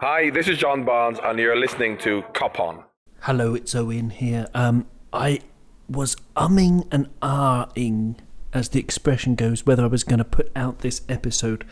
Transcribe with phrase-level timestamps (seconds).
[0.00, 2.84] Hi, this is John Barnes, and you're listening to Cop On.
[3.22, 4.46] Hello, it's Owen here.
[4.54, 5.40] Um, I
[5.88, 8.14] was umming and ahhing,
[8.52, 11.66] as the expression goes, whether I was going to put out this episode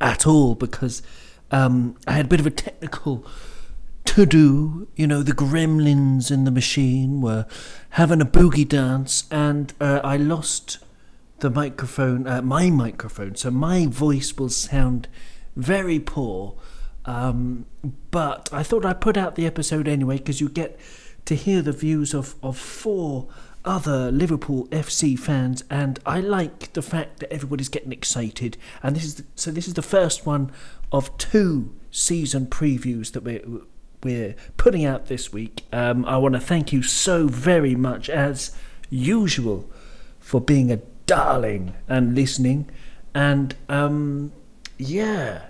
[0.00, 1.02] at all because
[1.50, 3.26] um, I had a bit of a technical
[4.04, 4.86] to do.
[4.94, 7.46] You know, the gremlins in the machine were
[7.90, 10.78] having a boogie dance, and uh, I lost
[11.40, 15.08] the microphone, uh, my microphone, so my voice will sound
[15.56, 16.54] very poor.
[17.04, 17.66] Um,
[18.10, 20.78] but I thought I'd put out the episode anyway because you get
[21.24, 23.28] to hear the views of, of four
[23.64, 28.56] other Liverpool FC fans, and I like the fact that everybody's getting excited.
[28.82, 30.50] And this is the, so this is the first one
[30.90, 33.42] of two season previews that we're
[34.02, 35.64] we're putting out this week.
[35.72, 38.50] Um, I want to thank you so very much, as
[38.90, 39.70] usual,
[40.18, 42.68] for being a darling and listening.
[43.14, 44.32] And um,
[44.76, 45.42] yeah,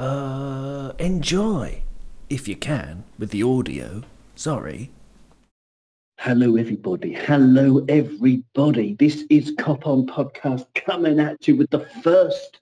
[0.00, 1.82] uh, enjoy
[2.30, 4.02] if you can with the audio.
[4.34, 4.90] Sorry.
[6.18, 7.12] Hello, everybody.
[7.12, 8.94] Hello, everybody.
[8.94, 12.60] This is Cop On Podcast coming at you with the first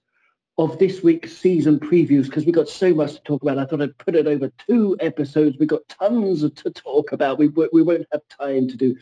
[0.58, 3.58] of this week's season previews because we got so much to talk about.
[3.58, 5.56] I thought I'd put it over two episodes.
[5.58, 7.38] We got tons to talk about.
[7.38, 8.96] We, we won't have time to do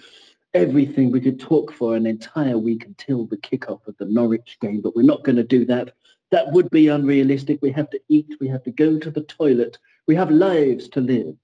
[0.52, 1.10] everything.
[1.10, 4.94] We could talk for an entire week until the kickoff of the Norwich game, but
[4.94, 5.94] we're not going to do that.
[6.30, 7.60] That would be unrealistic.
[7.62, 8.36] We have to eat.
[8.40, 9.78] We have to go to the toilet.
[10.06, 11.36] We have lives to live.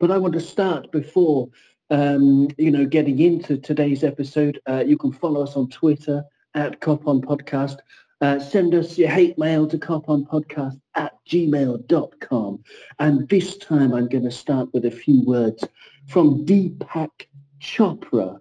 [0.00, 1.48] But I want to start before,
[1.90, 4.60] um, you know, getting into today's episode.
[4.68, 7.78] Uh, you can follow us on Twitter at Cop On Podcast.
[8.20, 12.64] Uh, send us your hate mail to coponpodcast at gmail.com.
[12.98, 15.64] And this time I'm going to start with a few words
[16.08, 17.26] from Deepak
[17.60, 18.38] Chopra,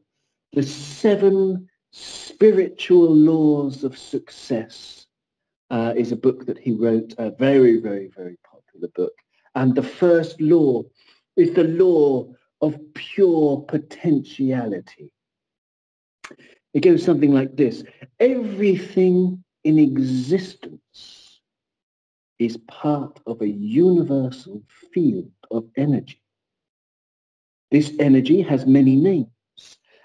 [0.54, 5.03] The Seven Spiritual Laws of Success
[5.74, 9.14] uh, is a book that he wrote, a very, very, very popular book.
[9.56, 10.84] And the first law
[11.36, 15.12] is the law of pure potentiality.
[16.76, 17.84] It goes something like this.
[18.20, 21.42] Everything in existence
[22.38, 24.62] is part of a universal
[24.94, 26.22] field of energy.
[27.72, 29.28] This energy has many names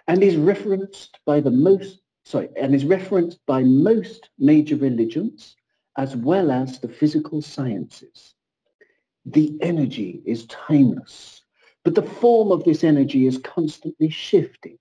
[0.07, 5.57] and is referenced by the most sorry, and is referenced by most major religions
[5.99, 8.35] as well as the physical sciences.
[9.27, 11.43] The energy is timeless,
[11.85, 14.79] but the form of this energy is constantly shifting.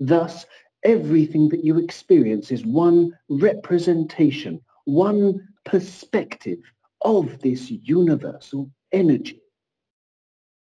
[0.00, 0.46] Thus,
[0.84, 6.60] everything that you experience is one representation, one perspective
[7.02, 9.42] of this universal energy.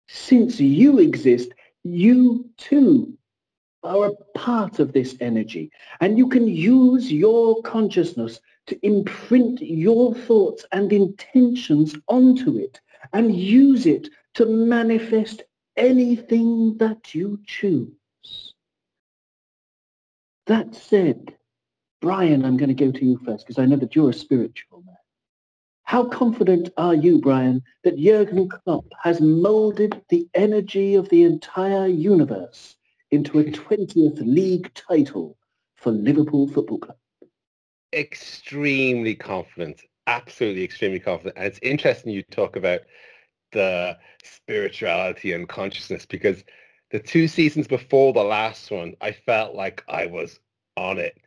[0.09, 1.53] Since you exist,
[1.83, 3.16] you too
[3.83, 5.71] are a part of this energy
[6.01, 12.79] and you can use your consciousness to imprint your thoughts and intentions onto it
[13.13, 15.43] and use it to manifest
[15.77, 18.53] anything that you choose.
[20.47, 21.35] That said,
[22.01, 24.81] Brian, I'm going to go to you first because I know that you're a spiritual
[24.85, 24.95] man.
[25.83, 31.87] How confident are you, Brian, that Jurgen Klopp has molded the energy of the entire
[31.87, 32.76] universe
[33.11, 35.37] into a 20th league title
[35.75, 36.97] for Liverpool Football Club?
[37.93, 39.81] Extremely confident.
[40.07, 41.37] Absolutely extremely confident.
[41.37, 42.81] And it's interesting you talk about
[43.51, 46.43] the spirituality and consciousness because
[46.91, 50.39] the two seasons before the last one, I felt like I was
[50.75, 51.17] on it,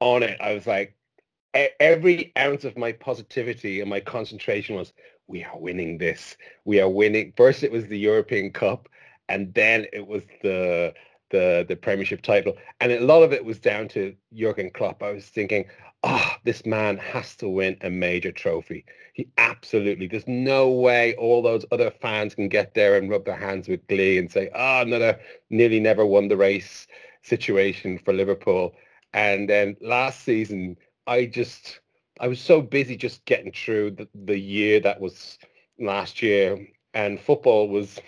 [0.00, 0.38] on it.
[0.40, 0.96] I was like,
[1.52, 4.92] every ounce of my positivity and my concentration was,
[5.26, 6.36] we are winning this.
[6.64, 7.32] We are winning.
[7.36, 8.88] First, it was the European Cup,
[9.28, 10.92] and then it was the
[11.30, 15.02] the the Premiership title, and a lot of it was down to Jurgen Klopp.
[15.02, 15.66] I was thinking,
[16.02, 18.84] ah, oh, this man has to win a major trophy.
[19.14, 20.06] He absolutely.
[20.06, 23.86] There's no way all those other fans can get there and rub their hands with
[23.86, 25.18] glee and say, ah, oh, another
[25.50, 26.86] nearly never won the race
[27.22, 28.74] situation for Liverpool.
[29.12, 30.76] And then last season,
[31.06, 31.80] I just
[32.20, 35.38] I was so busy just getting through the, the year that was
[35.78, 37.98] last year, and football was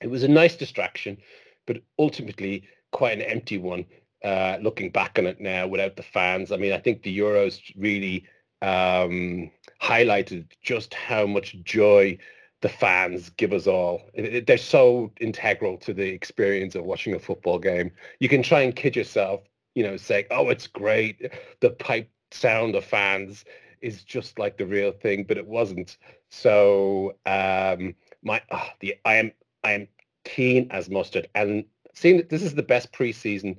[0.00, 1.18] it was a nice distraction,
[1.66, 3.84] but ultimately quite an empty one.
[4.24, 7.60] Uh, looking back on it now, without the fans, I mean, I think the Euros
[7.76, 8.24] really
[8.62, 12.18] um, highlighted just how much joy
[12.62, 14.02] the fans give us all.
[14.14, 17.92] It, it, they're so integral to the experience of watching a football game.
[18.18, 19.42] You can try and kid yourself,
[19.74, 21.30] you know, say, "Oh, it's great."
[21.60, 23.44] The pipe sound of fans
[23.82, 25.98] is just like the real thing, but it wasn't.
[26.30, 29.32] So um, my oh, the I am
[29.62, 29.88] I am
[30.26, 31.64] keen as mustard, and
[31.94, 33.56] seeing this is the best preseason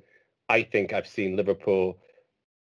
[0.49, 1.97] I think I've seen Liverpool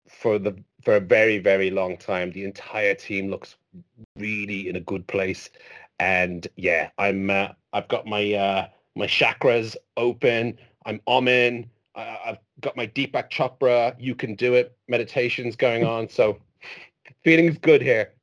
[0.08, 2.32] for the for a very very long time.
[2.32, 3.56] The entire team looks
[4.18, 5.50] really in a good place,
[6.00, 10.58] And yeah, I'm uh, I've got my uh, my chakras open.
[10.86, 11.68] I'm omin.
[11.96, 13.96] I, I've got my Deepak Chopra.
[14.00, 14.78] You can do it.
[14.88, 16.10] Meditations going on.
[16.10, 16.38] So
[17.24, 18.14] feeling's good here.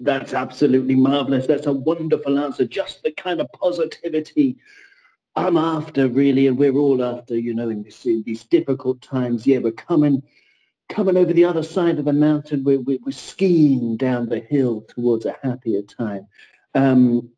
[0.00, 1.46] That's absolutely marvelous.
[1.46, 2.66] That's a wonderful answer.
[2.66, 4.58] Just the kind of positivity
[5.34, 7.36] I'm after, really, and we're all after.
[7.38, 9.46] You know, in, this, in these difficult times.
[9.46, 10.22] Yeah, we're coming,
[10.88, 12.64] coming over the other side of the mountain.
[12.64, 16.26] We're, we're, skiing down the hill towards a happier time.
[16.74, 17.30] Um,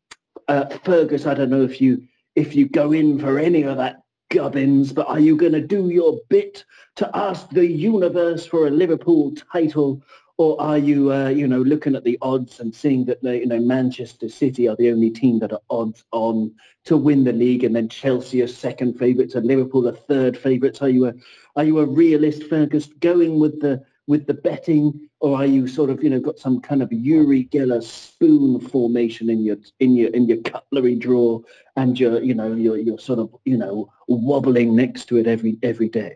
[0.47, 4.03] uh, Fergus, I don't know if you if you go in for any of that
[4.29, 6.63] gubbins, but are you going to do your bit
[6.95, 10.01] to ask the universe for a Liverpool title,
[10.39, 13.59] or are you, uh, you know, looking at the odds and seeing that you know
[13.59, 16.55] Manchester City are the only team that are odds on
[16.85, 20.81] to win the league, and then Chelsea are second favourites and Liverpool are third favourites?
[20.81, 21.13] Are you a
[21.57, 25.89] are you a realist, Fergus, going with the with the betting, or are you sort
[25.89, 30.09] of, you know, got some kind of Uri Geller spoon formation in your in your
[30.11, 31.41] in your cutlery drawer,
[31.75, 35.57] and you're, you know, you're you're sort of, you know, wobbling next to it every
[35.63, 36.15] every day?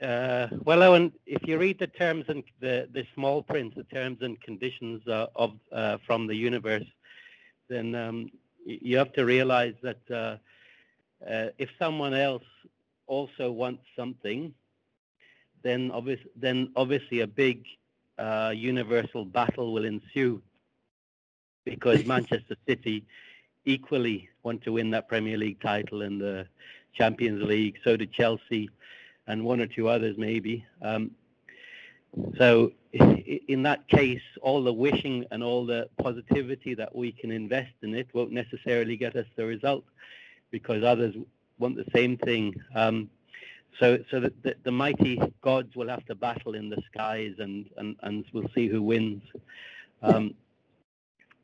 [0.00, 4.18] Uh, well, Owen, if you read the terms and the, the small print, the terms
[4.20, 6.86] and conditions uh, of uh, from the universe,
[7.68, 8.30] then um,
[8.64, 10.36] you have to realize that uh,
[11.28, 12.44] uh, if someone else
[13.06, 14.54] also wants something,
[15.62, 17.64] then, obvious, then obviously a big
[18.18, 20.40] uh, universal battle will ensue
[21.64, 23.04] because Manchester City
[23.64, 26.46] equally want to win that Premier League title and the
[26.94, 27.78] Champions League.
[27.82, 28.70] So do Chelsea
[29.28, 30.64] and one or two others maybe.
[30.82, 31.12] Um,
[32.38, 37.74] so in that case, all the wishing and all the positivity that we can invest
[37.82, 39.84] in it won't necessarily get us the result
[40.50, 41.14] because others
[41.58, 42.54] want the same thing.
[42.74, 43.10] Um,
[43.78, 47.96] so, so the, the, mighty gods will have to battle in the skies, and and,
[48.02, 49.22] and we'll see who wins.
[50.02, 50.34] Um,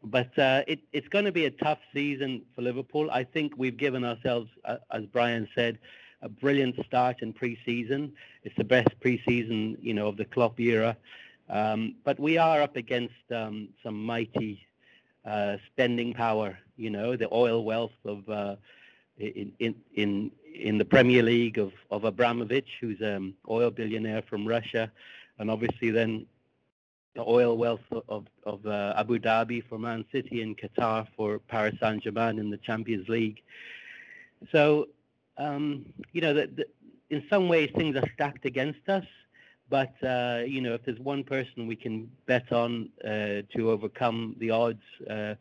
[0.03, 3.11] but uh, it, it's going to be a tough season for Liverpool.
[3.11, 5.79] I think we've given ourselves, uh, as Brian said,
[6.25, 8.13] a brilliant start in pre-season.
[8.45, 10.97] It's the best pre-season, you know, of the Klopp era.
[11.49, 14.67] Um, but we are up against um, some mighty
[15.25, 16.59] uh, spending power.
[16.77, 18.57] You know, the oil wealth of uh,
[19.19, 24.23] in in in in the Premier League of, of Abramovich, who's an um, oil billionaire
[24.23, 24.91] from Russia,
[25.39, 26.27] and obviously then
[27.15, 31.77] the oil wealth of, of uh, Abu Dhabi for Man City and Qatar for Paris
[31.81, 33.41] Saint-Germain in the Champions League.
[34.51, 34.89] So,
[35.37, 36.67] um, you know, the,
[37.11, 39.05] in some ways things are stacked against us,
[39.71, 44.37] but, uh, you know, if there's one person we can bet on uh, to overcome
[44.39, 45.35] the odds, uh,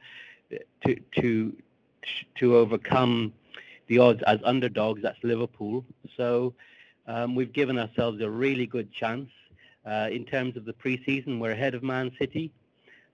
[0.86, 1.56] to, to,
[2.36, 3.34] to overcome
[3.88, 5.01] the odds as underdogs.
[5.01, 5.86] That's Liverpool.
[6.16, 6.54] So
[7.07, 9.30] um, we've given ourselves a really good chance.
[9.86, 12.51] Uh, in terms of the preseason, we're ahead of Man City.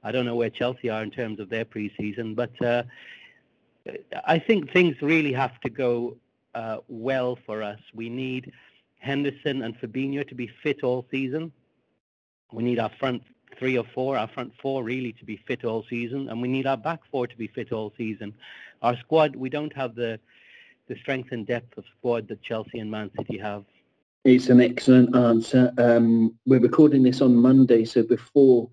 [0.03, 2.83] I don't know where Chelsea are in terms of their preseason, but uh,
[4.25, 6.15] I think things really have to go
[6.55, 7.79] uh, well for us.
[7.93, 8.51] We need
[8.99, 11.51] Henderson and Fabinho to be fit all season.
[12.51, 13.23] We need our front
[13.57, 16.65] three or four, our front four really to be fit all season, and we need
[16.65, 18.33] our back four to be fit all season.
[18.81, 20.19] Our squad, we don't have the
[20.89, 23.63] the strength and depth of squad that Chelsea and Man City have?
[24.25, 25.71] It's an excellent answer.
[25.77, 28.69] Um, we're recording this on Monday, so before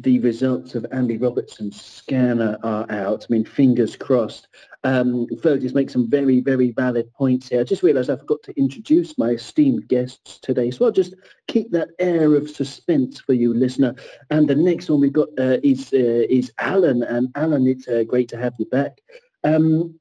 [0.00, 3.26] the results of Andy Robertson's scanner are out.
[3.28, 4.46] I mean, fingers crossed.
[4.84, 7.60] Um, Fergus makes some very, very valid points here.
[7.60, 11.14] I just realised I forgot to introduce my esteemed guests today, so I'll just
[11.48, 13.96] keep that air of suspense for you, listener.
[14.30, 18.04] And the next one we've got uh, is uh, is Alan, and Alan, it's uh,
[18.06, 19.00] great to have you back.
[19.42, 19.98] Um,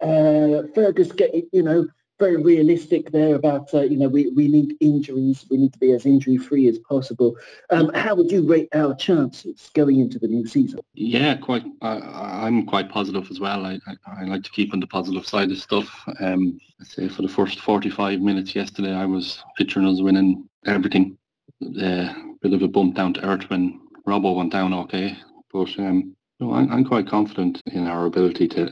[0.00, 1.86] uh, Fergus get, you know,
[2.18, 5.46] very realistic there about, uh, you know, we, we need injuries.
[5.50, 7.36] We need to be as injury-free as possible.
[7.70, 10.80] Um, how would you rate our chances going into the new season?
[10.94, 11.64] Yeah, quite.
[11.80, 13.64] I, am quite positive as well.
[13.64, 15.88] I, I, I, like to keep on the positive side of stuff.
[16.20, 21.16] Um, I say for the first 45 minutes yesterday, I was picturing us winning everything.
[21.62, 25.16] A uh, bit of a bump down to earth when Robbo went down okay.
[25.52, 28.70] But um, no, I'm, I'm quite confident in our ability to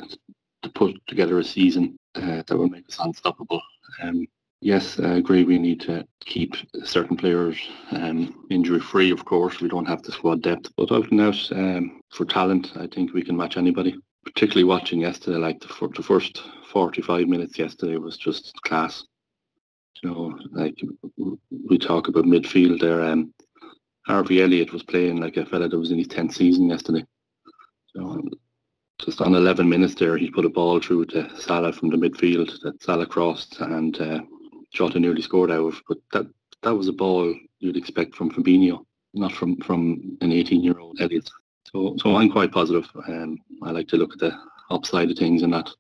[0.63, 3.61] to put together a season that will make us unstoppable.
[4.03, 4.27] Um,
[4.61, 5.45] yes, I agree.
[5.45, 6.55] We need to keep
[6.85, 7.57] certain players
[7.93, 9.11] um, injury free.
[9.11, 12.73] Of course, we don't have the squad depth, but other than that, um, for talent,
[12.77, 13.97] I think we can match anybody.
[14.25, 16.43] Particularly watching yesterday, like the, for, the first
[16.73, 19.05] 45 minutes yesterday was just class.
[20.03, 20.75] You know, like
[21.69, 23.03] we talk about midfield there.
[23.03, 23.33] Um,
[24.07, 27.05] Harvey Elliott was playing like a fella that was in his 10th season yesterday.
[27.95, 28.23] So
[28.99, 32.61] just on 11 minutes there, he put a ball through to Salah from the midfield
[32.63, 34.21] that Salah crossed and uh,
[34.73, 35.83] Jota nearly scored out of.
[35.89, 36.27] But that
[36.63, 38.85] that was a ball you'd expect from Fabinho,
[39.15, 41.31] not from, from an 18-year-old Elliott.
[41.71, 42.89] So, so I'm quite positive.
[43.09, 44.37] Um, I like to look at the
[44.71, 45.71] upside of things and not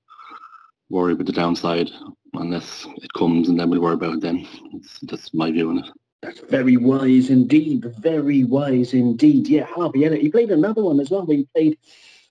[0.90, 1.90] worry about the downside
[2.34, 4.46] unless it comes, and then we'll worry about it then.
[4.74, 5.90] It's, that's my view on it.
[6.22, 7.84] That's very wise indeed.
[7.98, 9.48] Very wise indeed.
[9.48, 10.22] Yeah, Harvey Elliott.
[10.22, 11.78] He played another one as well he played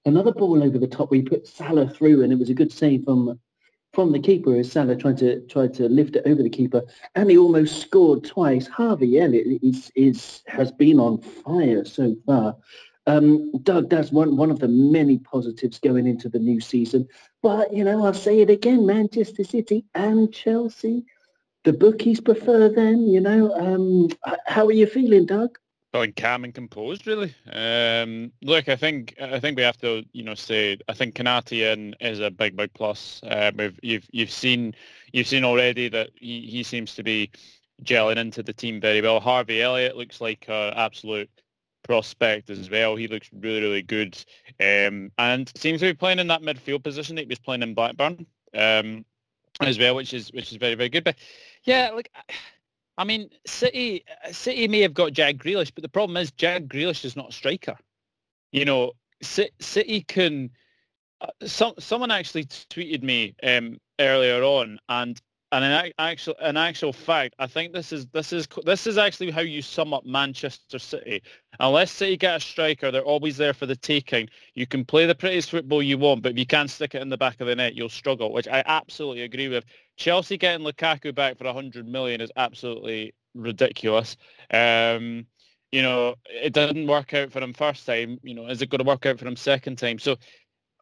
[0.06, 2.72] another ball over the top where he put Salah through and it was a good
[2.72, 3.40] save from
[3.94, 6.84] from the keeper as Salah tried to tried to lift it over the keeper
[7.16, 8.68] and he almost scored twice.
[8.68, 12.56] Harvey Elliott is is has been on fire so far.
[13.08, 17.08] Um, Doug, that's one one of the many positives going into the new season.
[17.42, 21.06] But you know, I'll say it again: Manchester City and Chelsea.
[21.64, 23.08] The bookies prefer them.
[23.08, 24.10] You know, um,
[24.46, 25.58] how are you feeling, Doug?
[25.96, 27.34] Feeling calm and composed, really.
[27.50, 31.72] Um, look, I think I think we have to, you know, say I think Konaté
[31.72, 33.22] in is a big, big plus.
[33.24, 34.76] Uh, you've you've seen
[35.14, 37.32] you've seen already that he, he seems to be
[37.86, 39.22] gelling into the team very well.
[39.22, 41.30] Harvey Elliott looks like an absolute
[41.84, 42.98] prospect as well.
[42.98, 44.22] He looks really, really good,
[44.60, 47.74] um, and seems to be playing in that midfield position that he was playing in
[47.74, 49.06] Blackburn um,
[49.62, 51.06] as well, which is which is very, very good.
[51.06, 51.16] But
[51.64, 52.12] yeah, like
[52.98, 57.04] I mean, City City may have got Jack Grealish, but the problem is Jack Grealish
[57.04, 57.78] is not a striker.
[58.52, 60.52] You know, City can.
[61.22, 65.22] Uh, some someone actually tweeted me um, earlier on, and
[65.52, 69.32] and in actual, in actual fact, I think this is this is this is actually
[69.32, 71.22] how you sum up Manchester City.
[71.60, 74.30] Unless City get a striker, they're always there for the taking.
[74.56, 77.10] You can play the prettiest football you want, but if you can't stick it in
[77.10, 78.34] the back of the net, you'll struggle.
[78.34, 79.66] Which I absolutely agree with.
[79.96, 84.18] Chelsea getting Lukaku back for 100 million is absolutely ridiculous.
[84.52, 85.26] Um,
[85.72, 88.20] you know, it didn't work out for him first time.
[88.24, 90.00] You know, is it going to work out for him second time?
[90.00, 90.16] So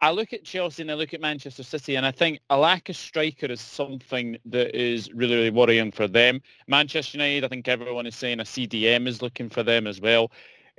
[0.01, 2.89] I look at Chelsea and I look at Manchester City and I think a lack
[2.89, 6.41] of striker is something that is really, really worrying for them.
[6.67, 10.29] Manchester United, I think everyone is saying a CDM is looking for them as well.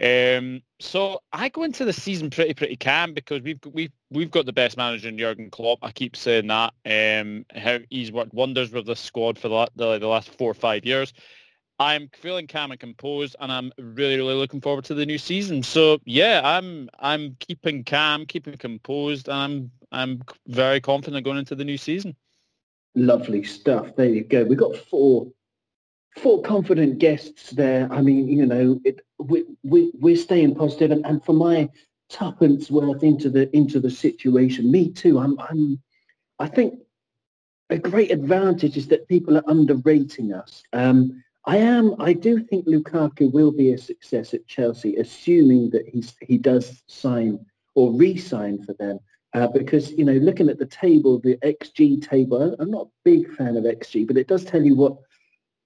[0.02, 4.44] Um, so I go into the season pretty, pretty calm because we've we've we've got
[4.44, 5.78] the best manager in Jurgen Klopp.
[5.82, 6.74] I keep saying that.
[6.84, 10.54] Um, how he's worked wonders with the squad for the, the, the last four or
[10.54, 11.12] five years.
[11.78, 15.62] I'm feeling calm and composed, and I'm really, really looking forward to the new season.
[15.62, 21.54] So yeah, I'm I'm keeping calm, keeping composed, and I'm I'm very confident going into
[21.54, 22.16] the new season.
[22.96, 23.94] Lovely stuff.
[23.96, 24.44] There you go.
[24.44, 25.32] We've got four
[26.18, 27.92] four confident guests there.
[27.92, 31.68] I mean, you know, it, we, we we're staying positive, and, and for my
[32.08, 35.18] tuppence worth into the into the situation, me too.
[35.18, 35.80] I'm I'm
[36.38, 36.80] I think
[37.70, 40.62] a great advantage is that people are underrating us.
[40.72, 41.94] Um, I am.
[42.00, 46.82] I do think Lukaku will be a success at Chelsea, assuming that he's he does
[46.86, 48.98] sign or re-sign for them.
[49.34, 53.34] Uh, because you know, looking at the table, the XG table, I'm not a big
[53.34, 54.96] fan of XG, but it does tell you what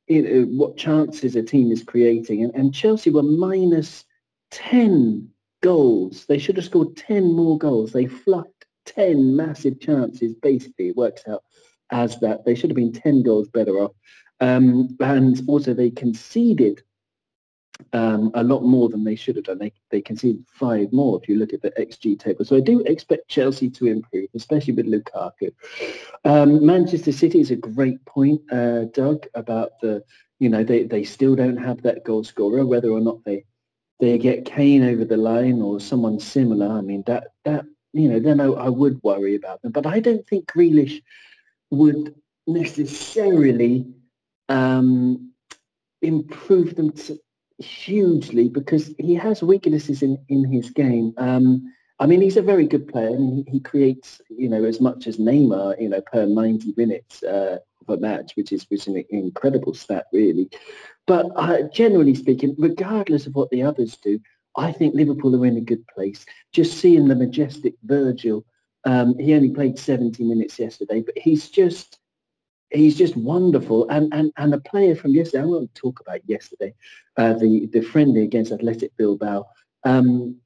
[0.09, 2.45] you know, what chances a team is creating.
[2.45, 4.05] And, and Chelsea were minus
[4.51, 5.29] ten
[5.63, 6.27] goals.
[6.27, 7.93] They should have scored ten more goals.
[7.93, 10.35] They fluffed ten massive chances.
[10.35, 11.45] Basically, it works out
[11.91, 12.45] as that.
[12.45, 13.93] They should have been ten goals better off.
[14.41, 16.83] Um, and also they conceded
[17.93, 19.59] um, a lot more than they should have done.
[19.59, 22.45] They, they conceded five more if you look at the XG table.
[22.45, 25.53] So I do expect Chelsea to improve, especially with Lukaku.
[26.25, 30.03] Um, Manchester City is a great point, uh, Doug, about the,
[30.39, 33.45] you know, they, they still don't have that goal scorer, whether or not they
[34.01, 36.69] they get Kane over the line or someone similar.
[36.69, 39.73] I mean, that, that you know, then I, I would worry about them.
[39.73, 41.03] But I don't think Grealish
[41.71, 42.15] would
[42.47, 43.87] necessarily
[44.49, 45.33] um,
[46.01, 47.19] improve them to,
[47.59, 51.13] hugely because he has weaknesses in, in his game.
[51.19, 54.81] Um, I mean, he's a very good player and he, he, creates, you know, as
[54.81, 58.83] much as Neymar, you know, per 90 minutes uh, of a match, which is, which
[58.83, 60.49] is an incredible stat, really.
[61.07, 64.21] But uh, generally speaking, regardless of what the others do,
[64.57, 66.25] I think Liverpool are in a good place.
[66.53, 68.45] Just seeing the majestic Virgil,
[68.85, 71.98] um, he only played 70 minutes yesterday, but he's just
[72.71, 73.89] he's just wonderful.
[73.89, 76.75] And and and a player from yesterday, I won't talk about yesterday,
[77.17, 79.47] uh, the the friendly against Athletic Bilbao.
[79.85, 80.37] Um,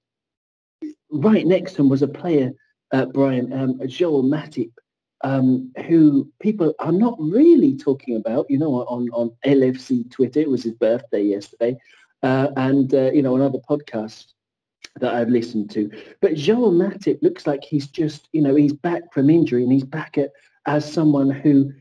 [1.11, 2.53] right next to him was a player,
[2.93, 4.73] uh, Brian um, Joel Matip,
[5.23, 8.47] um, who people are not really talking about.
[8.49, 11.77] You know, on on LFC Twitter, it was his birthday yesterday,
[12.23, 14.33] uh, and uh, you know, on other podcasts
[15.01, 15.91] that I've listened to.
[16.21, 19.85] But Joel Matip looks like he's just, you know, he's back from injury and he's
[19.85, 20.33] back at
[20.67, 21.73] as someone who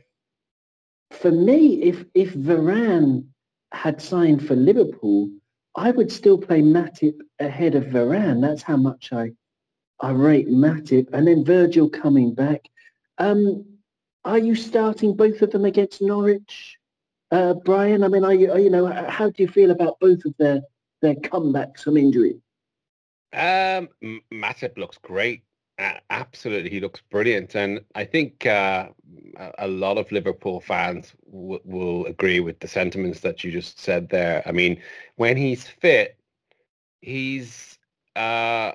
[1.11, 3.25] for me, if if Varane
[3.73, 5.29] had signed for Liverpool,
[5.75, 8.41] I would still play Matip ahead of Varane.
[8.41, 9.31] That's how much I
[9.99, 11.09] I rate Matip.
[11.13, 12.61] And then Virgil coming back.
[13.17, 13.65] Um,
[14.25, 16.77] are you starting both of them against Norwich,
[17.31, 18.03] uh, Brian?
[18.03, 20.61] I mean, are you, are, you know, how do you feel about both of their
[21.01, 22.39] their comebacks from injury?
[23.33, 23.89] Um,
[24.31, 25.43] Matip looks great.
[25.81, 28.89] Absolutely, he looks brilliant, and I think uh,
[29.57, 34.09] a lot of Liverpool fans w- will agree with the sentiments that you just said
[34.09, 34.43] there.
[34.45, 34.81] I mean,
[35.15, 36.19] when he's fit,
[37.01, 37.79] he's
[38.15, 38.73] uh,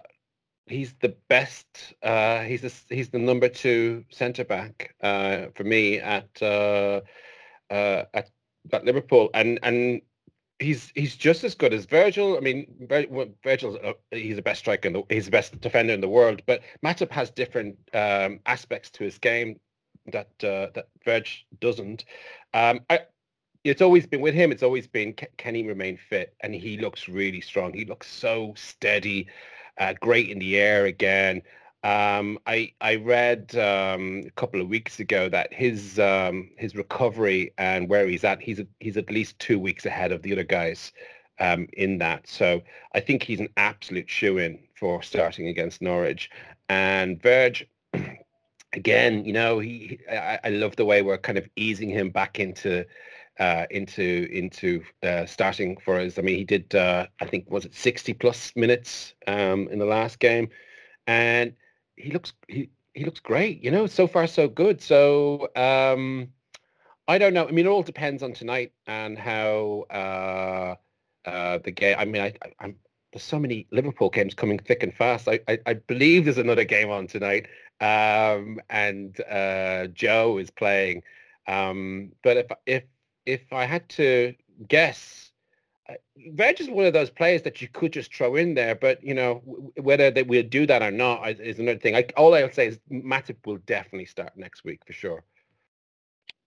[0.66, 1.94] he's the best.
[2.02, 7.00] Uh, he's he's the number two centre back uh, for me at uh,
[7.70, 8.30] uh, at
[8.72, 10.02] at Liverpool, and and
[10.58, 12.36] he's he's just as good as Virgil.
[12.36, 15.92] I mean, Vir- Virgil's uh, he's the best striker, in the, he's the best defender
[15.92, 16.42] in the world.
[16.46, 19.60] But Matip has different um, aspects to his game
[20.12, 21.26] that uh, that Virg
[21.60, 22.04] doesn't.
[22.54, 23.00] Um, I,
[23.64, 24.52] it's always been with him.
[24.52, 27.72] It's always been can he remain fit, and he looks really strong.
[27.72, 29.28] He looks so steady,
[29.78, 31.42] uh, great in the air again.
[31.86, 37.52] Um, I I read um, a couple of weeks ago that his um, his recovery
[37.58, 40.92] and where he's at, he's he's at least two weeks ahead of the other guys
[41.38, 42.26] um, in that.
[42.26, 42.60] So
[42.96, 46.28] I think he's an absolute shoe in for starting against Norwich.
[46.68, 47.64] And Verge,
[48.72, 52.40] again, you know, he I, I love the way we're kind of easing him back
[52.40, 52.84] into
[53.38, 56.18] uh, into into uh, starting for us.
[56.18, 59.86] I mean, he did uh, I think was it 60 plus minutes um, in the
[59.86, 60.48] last game,
[61.06, 61.54] and
[61.96, 63.62] he looks he he looks great.
[63.62, 64.80] You know, so far so good.
[64.80, 66.28] So um,
[67.08, 67.46] I don't know.
[67.46, 70.74] I mean, it all depends on tonight and how uh,
[71.28, 71.96] uh, the game.
[71.98, 72.74] I mean, I, I,
[73.12, 75.28] there's so many Liverpool games coming thick and fast.
[75.28, 77.46] I I, I believe there's another game on tonight,
[77.80, 81.02] um, and uh, Joe is playing.
[81.46, 82.84] Um, but if if
[83.24, 84.34] if I had to
[84.68, 85.25] guess,
[86.32, 89.14] Virg is one of those players that you could just throw in there, but you
[89.14, 89.36] know
[89.80, 91.94] whether will do that or not is another thing.
[91.94, 95.22] I, all I'll say is Matip will definitely start next week for sure.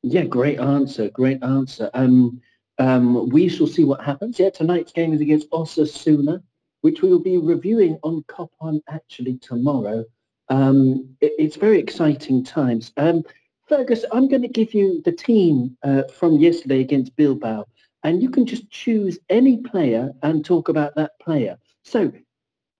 [0.01, 1.89] Yeah, great answer, great answer.
[1.93, 2.41] Um,
[2.77, 4.39] um, we shall see what happens.
[4.39, 6.41] Yeah, tonight's game is against Osasuna,
[6.81, 10.05] which we will be reviewing on Cop On actually tomorrow.
[10.47, 12.91] Um, it, it's very exciting times.
[12.97, 13.23] Um,
[13.67, 17.65] Fergus, I'm going to give you the team uh, from yesterday against Bilbao
[18.03, 21.57] and you can just choose any player and talk about that player.
[21.83, 22.11] So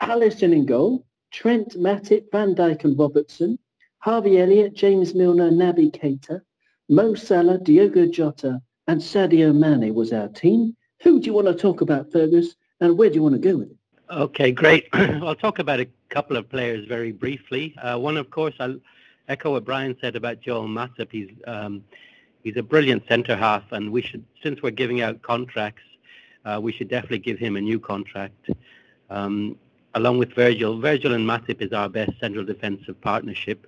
[0.01, 3.60] Alisson in goal, Trent, Matip, Van Dijk and Robertson,
[3.99, 6.41] Harvey Elliott, James Milner, Naby Keita,
[6.88, 10.75] Mo Salah, Diogo Jota and Sadio Mane was our team.
[11.03, 13.58] Who do you want to talk about, Fergus, and where do you want to go
[13.58, 13.77] with it?
[14.10, 14.88] Okay, great.
[14.93, 17.75] I'll talk about a couple of players very briefly.
[17.77, 18.79] Uh, one, of course, I'll
[19.27, 21.10] echo what Brian said about Joel Matip.
[21.12, 21.84] He's um,
[22.43, 25.84] he's a brilliant centre half, and we should, since we're giving out contracts,
[26.45, 28.49] uh, we should definitely give him a new contract.
[29.10, 29.58] Um,
[29.95, 33.67] along with Virgil, Virgil and Matip is our best central defensive partnership,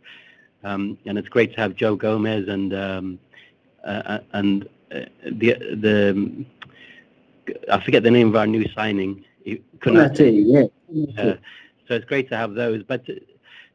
[0.64, 3.20] um, and it's great to have Joe Gomez and um,
[3.84, 6.46] uh, uh and uh, the the
[7.72, 9.26] I forget the name of our new signing.
[9.80, 11.22] Konate, yeah.
[11.22, 11.36] Uh,
[11.88, 13.06] so it's great to have those, but.
[13.06, 13.20] To,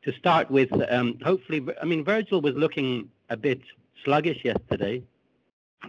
[0.03, 3.61] to start with, um, hopefully, I mean, Virgil was looking a bit
[4.07, 5.03] sluggish yesterday.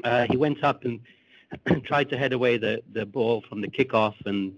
[0.03, 0.99] Uh, he went up and
[1.85, 4.57] tried to head away the, the ball from the kickoff and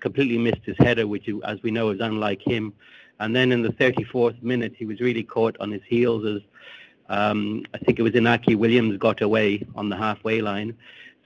[0.00, 2.72] completely missed his header, which, as we know, is unlike him.
[3.18, 6.42] And then in the 34th minute, he was really caught on his heels as
[7.08, 10.76] um, I think it was Inaki Williams got away on the halfway line.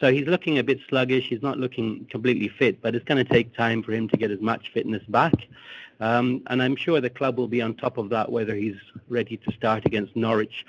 [0.01, 1.29] So he's looking a bit sluggish.
[1.29, 4.31] He's not looking completely fit, but it's going to take time for him to get
[4.31, 5.35] his match fitness back.
[6.01, 8.77] Um, and I'm sure the club will be on top of that, whether he's
[9.09, 10.65] ready to start against Norwich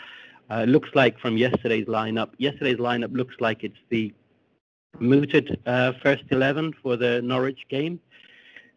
[0.49, 4.13] uh, looks like from yesterday's lineup, yesterday's lineup looks like it's the
[4.99, 7.99] mooted uh, first 11 for the Norwich game.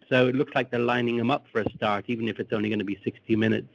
[0.09, 2.68] So it looks like they're lining him up for a start, even if it's only
[2.68, 3.72] going to be 60 minutes.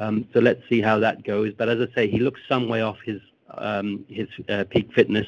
[0.00, 1.52] Um, so let's see how that goes.
[1.56, 5.26] But as I say, he looks some way off his um, his uh, peak fitness.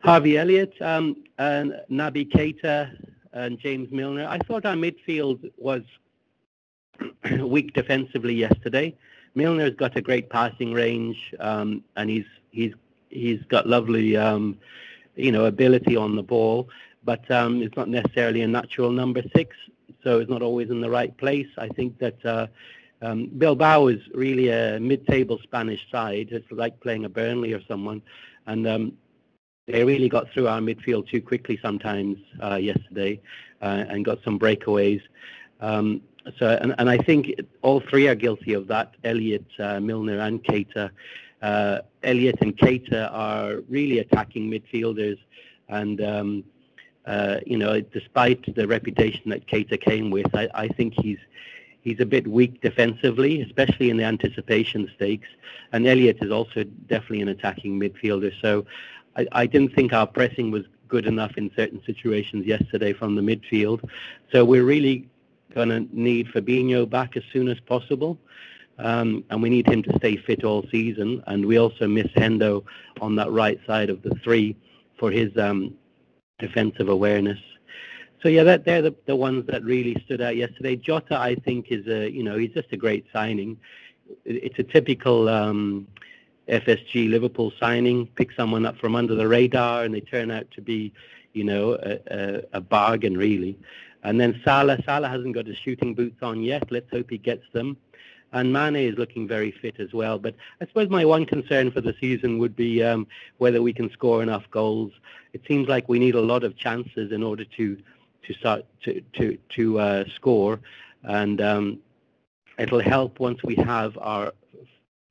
[0.00, 2.90] Harvey Elliott, um, and Naby Keita,
[3.32, 4.26] and James Milner.
[4.26, 5.82] I thought our midfield was
[7.40, 8.96] weak defensively yesterday.
[9.36, 12.72] Milner's got a great passing range, um, and he's he's
[13.10, 14.58] he's got lovely, um,
[15.14, 16.68] you know, ability on the ball.
[17.04, 19.54] But um, it's not necessarily a natural number six,
[20.02, 21.46] so it's not always in the right place.
[21.58, 22.46] I think that uh,
[23.02, 26.28] um, Bilbao is really a mid-table Spanish side.
[26.32, 28.02] It's like playing a Burnley or someone,
[28.46, 28.92] and um,
[29.66, 33.20] they really got through our midfield too quickly sometimes uh, yesterday,
[33.60, 35.02] uh, and got some breakaways.
[35.60, 36.00] Um,
[36.38, 40.42] so, and, and I think all three are guilty of that, Elliott, uh, Milner and
[40.42, 40.90] Keita.
[41.42, 45.18] Uh, Elliott and Keita are really attacking midfielders
[45.68, 46.44] and, um,
[47.06, 51.18] uh, you know, despite the reputation that Keita came with, I, I think he's
[51.82, 55.28] he's a bit weak defensively, especially in the anticipation stakes.
[55.72, 58.32] And Elliott is also definitely an attacking midfielder.
[58.42, 58.66] So
[59.16, 63.22] I, I didn't think our pressing was good enough in certain situations yesterday from the
[63.22, 63.88] midfield.
[64.32, 65.08] So we're really
[65.54, 68.18] going to need Fabinho back as soon as possible.
[68.78, 71.22] Um, and we need him to stay fit all season.
[71.26, 72.64] And we also miss Hendo
[73.00, 74.56] on that right side of the three
[74.98, 75.74] for his um,
[76.38, 77.38] defensive awareness.
[78.22, 80.76] So yeah, that they're the, the ones that really stood out yesterday.
[80.76, 83.58] Jota, I think, is a you know he's just a great signing.
[84.24, 85.86] It's a typical um,
[86.48, 88.06] FSG Liverpool signing.
[88.16, 90.92] Pick someone up from under the radar, and they turn out to be,
[91.34, 93.58] you know, a, a, a bargain really.
[94.06, 96.70] And then Salah, Salah hasn't got his shooting boots on yet.
[96.70, 97.76] Let's hope he gets them.
[98.32, 100.16] And Mane is looking very fit as well.
[100.16, 103.90] But I suppose my one concern for the season would be um, whether we can
[103.90, 104.92] score enough goals.
[105.32, 107.76] It seems like we need a lot of chances in order to
[108.22, 110.60] to start to to to uh, score,
[111.02, 111.78] and um,
[112.60, 114.32] it'll help once we have our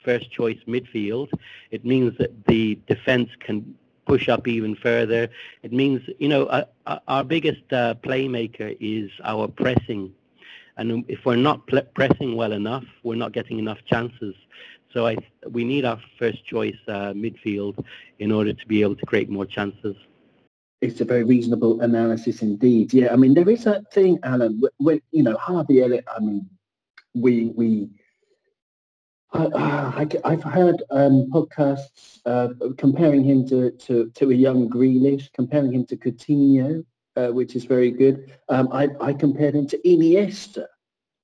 [0.06, 1.30] first choice midfield.
[1.72, 3.76] It means that the defence can
[4.06, 5.30] push up even further.
[5.64, 10.14] It means, you know, uh, uh, our biggest uh, playmaker is our pressing.
[10.78, 14.36] And if we're not pl- pressing well enough, we're not getting enough chances.
[14.94, 15.18] So I,
[15.50, 17.84] we need our first choice uh, midfield
[18.20, 19.96] in order to be able to create more chances.
[20.82, 22.94] It's a very reasonable analysis indeed.
[22.94, 26.50] Yeah, I mean, there is that thing, Alan, when, you know, Harvey Elliott, I mean,
[27.14, 27.90] we, we,
[29.36, 35.74] I, have heard um, podcasts uh, comparing him to, to, to a young Grealish, comparing
[35.74, 38.32] him to Coutinho, uh, which is very good.
[38.50, 40.66] Um, I, I compared him to Iniesta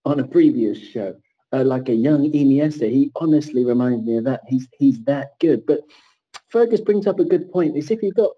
[0.05, 1.15] on a previous show,
[1.53, 2.89] uh, like a young Iniesta.
[2.89, 4.41] He honestly reminds me of that.
[4.47, 5.65] He's he's that good.
[5.65, 5.81] But
[6.49, 7.77] Fergus brings up a good point.
[7.77, 8.31] Is if you've got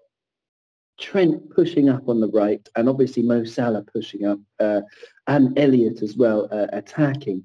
[1.00, 4.82] Trent pushing up on the right, and obviously Mo Salah pushing up, uh,
[5.26, 7.44] and Elliott as well uh, attacking.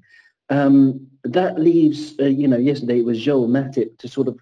[0.50, 4.38] Um, that leaves, uh, you know, yesterday it was Joel Matip to sort of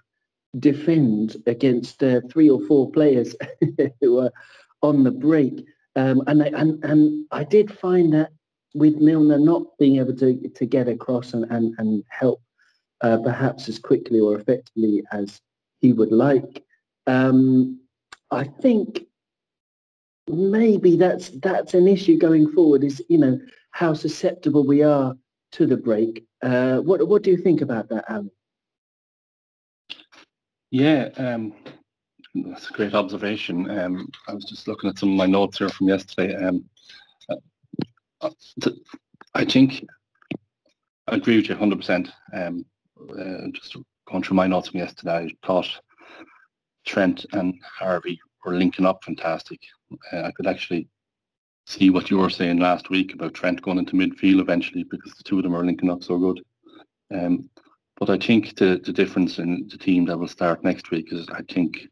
[0.59, 3.35] defend against uh, three or four players
[4.01, 4.33] who were
[4.83, 5.64] on the break.
[5.97, 8.31] Um, and, I, and, and I did find that
[8.75, 12.40] with Milner not being able to, to get across and, and, and help
[13.01, 15.40] uh, perhaps as quickly or effectively as
[15.81, 16.64] he would like,
[17.07, 17.81] um,
[18.31, 19.07] I think
[20.29, 22.85] maybe that's that's an issue going forward.
[22.85, 23.40] Is you know
[23.71, 25.16] how susceptible we are
[25.52, 26.26] to the break.
[26.42, 28.30] Uh, what what do you think about that, Alan?
[30.70, 31.54] Yeah, um,
[32.34, 33.70] that's a great observation.
[33.70, 36.34] Um, I was just looking at some of my notes here from yesterday.
[36.34, 36.64] Um,
[38.20, 38.30] uh,
[39.34, 39.87] I think
[41.06, 42.11] I agree with you 100%.
[42.34, 42.66] Um,
[43.11, 45.68] uh, just going through my notes from yesterday, I thought
[46.84, 49.61] Trent and Harvey were linking up fantastic.
[50.12, 50.88] Uh, I could actually
[51.68, 55.22] see what you were saying last week about Trent going into midfield eventually because the
[55.22, 56.40] two of them are linking up so good.
[57.14, 57.50] Um,
[57.98, 61.28] but I think the, the difference in the team that will start next week is
[61.28, 61.87] I think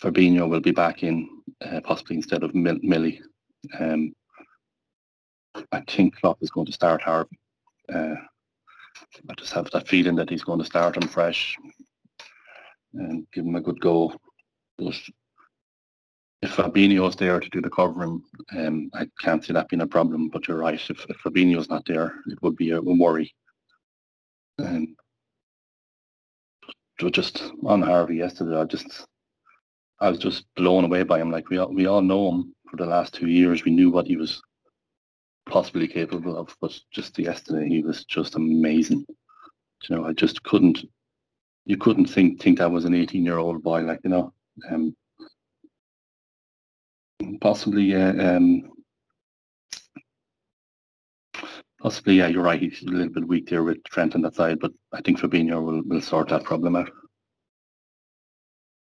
[0.00, 1.28] Fabinho will be back in,
[1.62, 3.20] uh, possibly instead of Mill- Millie.
[3.78, 4.14] Um,
[5.70, 7.38] I think Klopp is going to start Harvey.
[7.92, 8.14] Uh,
[9.28, 11.54] I just have that feeling that he's going to start him fresh
[12.94, 14.14] and give him a good go.
[14.78, 14.94] But
[16.42, 18.22] if Fabinho's there to do the covering,
[18.56, 20.28] um, I can't see that being a problem.
[20.28, 23.34] But you're right, if, if Fabinho's not there, it would be a, a worry.
[24.60, 24.96] Um,
[27.12, 29.06] just on Harvey yesterday, I just
[30.00, 31.30] I was just blown away by him.
[31.30, 33.64] Like we all, we all know him for the last two years.
[33.64, 34.40] We knew what he was
[35.48, 39.04] possibly capable of, but just yesterday he was just amazing.
[39.88, 40.84] You know, I just couldn't.
[41.64, 43.82] You couldn't think think that was an 18 year old boy.
[43.82, 44.32] Like you know,
[44.70, 44.96] um,
[47.40, 47.94] possibly.
[47.94, 48.70] Uh, um,
[51.80, 52.60] possibly, yeah, you're right.
[52.60, 55.62] He's a little bit weak there with Trent on that side, but I think Fabinho
[55.62, 56.90] will, will sort that problem out.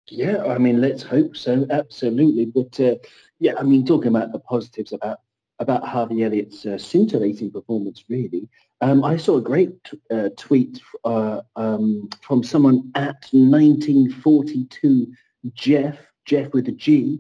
[0.10, 1.66] Yeah, I mean, let's hope so.
[1.70, 2.96] Absolutely, but uh,
[3.40, 5.20] yeah, I mean, talking about the positives about
[5.60, 8.50] about Harvey Elliott's uh, scintillating performance, really.
[8.82, 9.72] Um, I saw a great
[10.12, 15.14] uh, tweet uh, um, from someone at 1942
[15.54, 17.20] Jeff, Jeff with a G,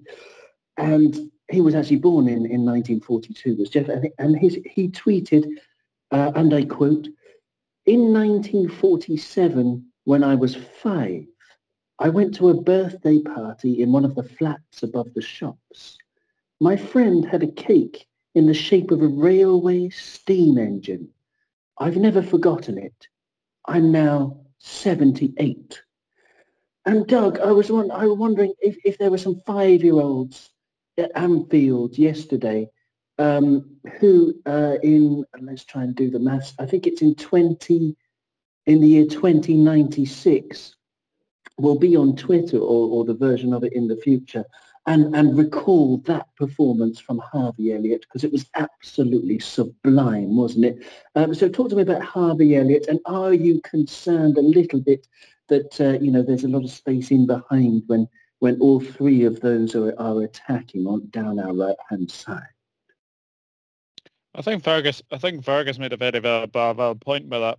[0.78, 5.46] and he was actually born in, in 1942, was Jeff, and his, he tweeted,
[6.12, 7.08] uh, and I quote,
[7.86, 11.26] in 1947, when I was five,
[12.00, 15.98] I went to a birthday party in one of the flats above the shops.
[16.60, 21.10] My friend had a cake in the shape of a railway steam engine.
[21.78, 23.08] I've never forgotten it.
[23.66, 25.82] I'm now 78.
[26.86, 30.53] And Doug, I was, I was wondering if, if there were some five-year-olds
[31.15, 32.69] Anfield yesterday
[33.19, 37.95] um, who uh, in, let's try and do the maths, I think it's in 20,
[38.65, 40.75] in the year 2096,
[41.58, 44.43] will be on Twitter or, or the version of it in the future
[44.86, 50.86] and, and recall that performance from Harvey Elliott because it was absolutely sublime, wasn't it?
[51.15, 55.08] Um, so talk to me about Harvey Elliott and are you concerned a little bit
[55.49, 58.08] that, uh, you know, there's a lot of space in behind when,
[58.43, 62.43] when all three of those are, are attacking on down our right-hand side?
[64.36, 65.01] I think Fergus.
[65.13, 67.58] I think Fergus made a very valid, valid point with that.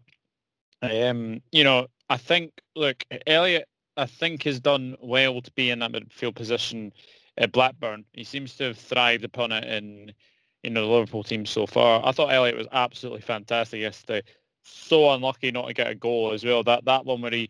[0.83, 3.67] Um, you know, I think look, Elliott.
[3.97, 6.93] I think has done well to be in that midfield position
[7.39, 8.05] at Blackburn.
[8.13, 10.13] He seems to have thrived upon it in
[10.65, 12.03] know the Liverpool team so far.
[12.05, 14.21] I thought Elliott was absolutely fantastic yesterday.
[14.65, 16.63] So unlucky not to get a goal as well.
[16.63, 17.49] That that one where he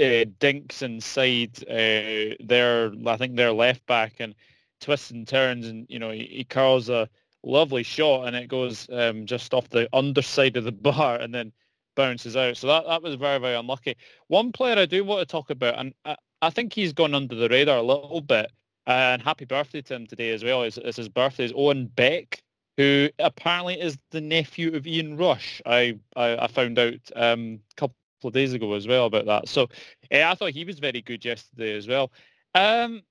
[0.00, 4.34] uh, dinks inside uh, their I think their left back and
[4.80, 7.08] twists and turns and you know he, he curls a
[7.42, 11.52] lovely shot and it goes um, just off the underside of the bar and then
[11.96, 12.56] bounces out.
[12.56, 13.96] So that, that was very, very unlucky.
[14.28, 17.34] One player I do want to talk about, and I, I think he's gone under
[17.34, 18.52] the radar a little bit,
[18.86, 20.62] and happy birthday to him today as well.
[20.62, 21.46] It's, it's his birthday.
[21.46, 22.42] Is Owen Beck,
[22.76, 25.60] who apparently is the nephew of Ian Rush.
[25.66, 29.48] I, I, I found out um, a couple of days ago as well about that.
[29.48, 29.68] So
[30.10, 32.10] yeah, I thought he was very good yesterday as well.
[32.54, 33.02] Um,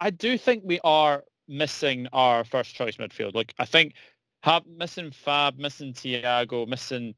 [0.00, 3.34] I do think we are missing our first choice midfield.
[3.34, 3.94] Like I think
[4.42, 7.14] have missing Fab, missing Thiago, missing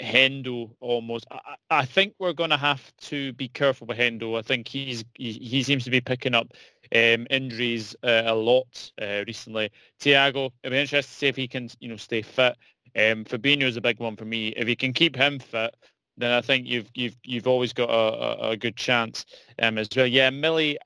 [0.00, 1.26] Hendo almost.
[1.30, 4.38] I, I think we're going to have to be careful with Hendo.
[4.38, 6.48] I think he's he, he seems to be picking up
[6.94, 9.70] um, injuries uh, a lot uh, recently.
[10.00, 12.56] Thiago, it'd be interesting to see if he can you know stay fit.
[12.94, 14.48] Um, Fabinho is a big one for me.
[14.48, 15.74] If he can keep him fit,
[16.16, 19.26] then I think you've you've you've always got a, a, good chance
[19.60, 20.06] um, as well.
[20.06, 20.78] Yeah, Millie,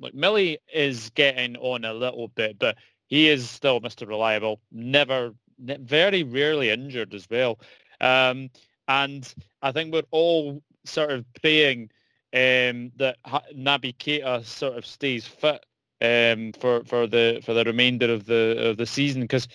[0.00, 4.06] look, Millie is getting on a little bit, but he is still Mr.
[4.06, 4.60] Reliable.
[4.72, 7.58] Never, very rarely injured as well.
[8.00, 8.50] Um,
[8.86, 11.90] and I think we're all sort of praying
[12.32, 15.64] um, that Naby Keita sort of stays fit
[16.00, 19.48] um, for for the for the remainder of the of the season because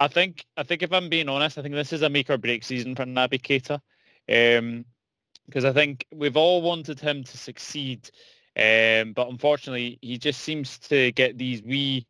[0.00, 2.38] I think I think if I'm being honest, I think this is a make or
[2.38, 3.80] break season for Naby Keita
[4.28, 8.10] because um, I think we've all wanted him to succeed,
[8.56, 12.06] um, but unfortunately he just seems to get these wee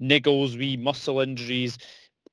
[0.00, 1.78] niggles, wee muscle injuries,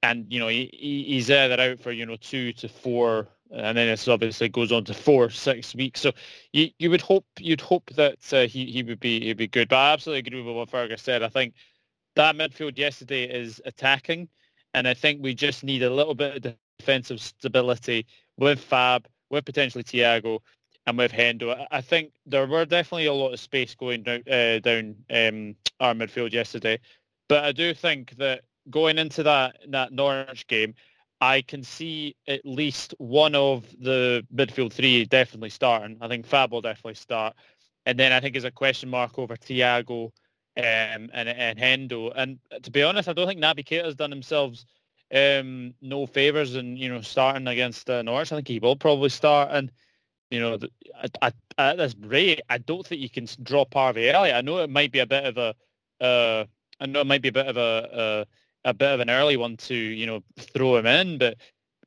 [0.03, 3.87] and you know he, he's either out for you know two to four, and then
[3.89, 6.01] it obviously goes on to four six weeks.
[6.01, 6.11] So
[6.51, 9.69] you you would hope you'd hope that uh, he he would be he'd be good.
[9.69, 11.23] But I absolutely agree with what Fergus said.
[11.23, 11.55] I think
[12.15, 14.29] that midfield yesterday is attacking,
[14.75, 18.05] and I think we just need a little bit of defensive stability
[18.37, 20.39] with Fab, with potentially Thiago,
[20.85, 21.65] and with Hendo.
[21.71, 25.93] I think there were definitely a lot of space going down, uh, down um, our
[25.93, 26.79] midfield yesterday,
[27.27, 30.73] but I do think that going into that that Norwich game,
[31.21, 35.97] I can see at least one of the midfield three definitely starting.
[36.01, 37.35] I think Fab will definitely start,
[37.85, 40.05] and then I think there's a question mark over Thiago
[40.57, 42.11] um, and and Hendo.
[42.15, 44.63] And to be honest, I don't think Naby Keita has done himself
[45.13, 48.31] um, no favors and you know starting against uh, Norwich.
[48.31, 49.71] I think he will probably start and.
[50.31, 50.57] You know,
[51.21, 54.35] at, at this rate, I don't think you can drop Harvey Elliott.
[54.35, 55.53] I know it might be a bit of a,
[56.03, 56.45] uh,
[56.79, 58.25] I know it might be a bit of a,
[58.65, 61.37] a bit of an early one to you know throw him in, but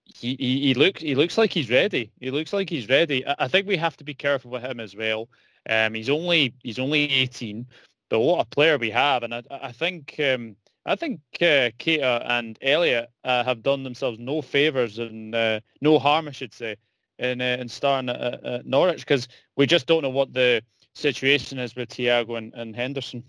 [0.05, 2.11] he, he, he looks he looks like he's ready.
[2.21, 3.27] He looks like he's ready.
[3.27, 5.29] I, I think we have to be careful with him as well.
[5.69, 7.67] Um, he's only he's only 18,
[8.09, 12.23] but what a player we have, and I, I think um, I think uh, Keita
[12.25, 16.77] and Elliott uh, have done themselves no favors and uh, no harm, I should say,
[17.19, 20.63] in uh, in starting at, at Norwich because we just don't know what the
[20.95, 23.25] situation is with Thiago and, and Henderson.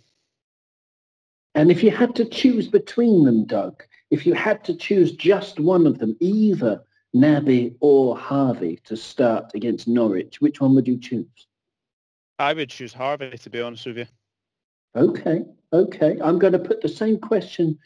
[1.56, 5.60] And if you had to choose between them, Doug, if you had to choose just
[5.60, 6.84] one of them, either
[7.16, 11.48] Naby or Harvey to start against Norwich, which one would you choose?
[12.38, 14.06] I would choose Harvey, to be honest with you.
[14.98, 16.18] Okay, okay.
[16.24, 17.78] I'm going to put the same question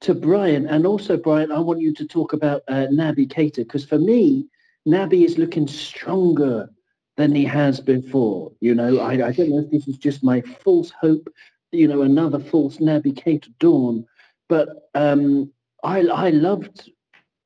[0.00, 0.66] to Brian.
[0.66, 4.46] And also, Brian, I want you to talk about uh, Naby Keita, because for me,
[4.86, 6.68] Naby is looking stronger
[7.16, 8.52] than he has before.
[8.60, 11.28] You know, I, I don't know if this is just my false hope
[11.72, 14.06] you know, another false Naby Keita dawn.
[14.48, 15.52] But um,
[15.84, 16.90] I, I loved,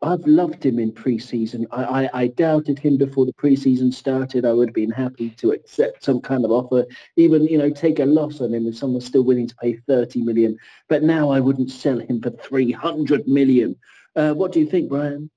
[0.02, 1.66] I've loved him in pre-season.
[1.70, 4.44] I, I, I, doubted him before the pre-season started.
[4.44, 6.86] I would have been happy to accept some kind of offer,
[7.16, 10.22] even, you know, take a loss on him if someone's still willing to pay 30
[10.22, 10.58] million.
[10.88, 13.76] But now I wouldn't sell him for 300 million.
[14.16, 15.30] Uh, what do you think, Brian?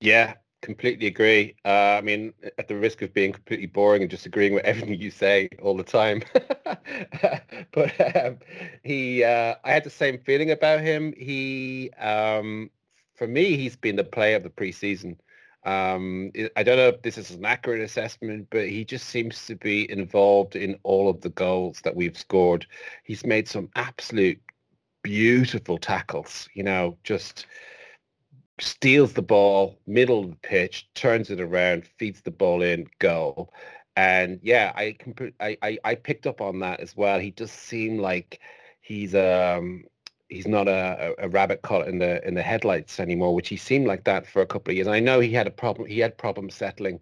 [0.00, 1.56] Yeah, completely agree.
[1.64, 5.00] Uh, I mean, at the risk of being completely boring and just agreeing with everything
[5.00, 6.22] you say all the time,
[7.72, 8.38] but um,
[8.82, 11.14] he, uh, I had the same feeling about him.
[11.16, 12.70] He, um,
[13.18, 15.16] for me, he's been the player of the preseason.
[15.64, 19.56] Um, I don't know if this is an accurate assessment, but he just seems to
[19.56, 22.66] be involved in all of the goals that we've scored.
[23.02, 24.40] He's made some absolute
[25.02, 27.46] beautiful tackles, you know, just
[28.60, 33.52] steals the ball, middle of the pitch, turns it around, feeds the ball in, goal.
[33.96, 34.96] And yeah, I,
[35.40, 37.18] I, I picked up on that as well.
[37.18, 38.40] He just seemed like
[38.80, 39.84] he's um
[40.28, 43.86] he's not a, a rabbit caught in the in the headlights anymore, which he seemed
[43.86, 44.86] like that for a couple of years.
[44.86, 45.88] And I know he had a problem.
[45.88, 47.00] He had problems settling,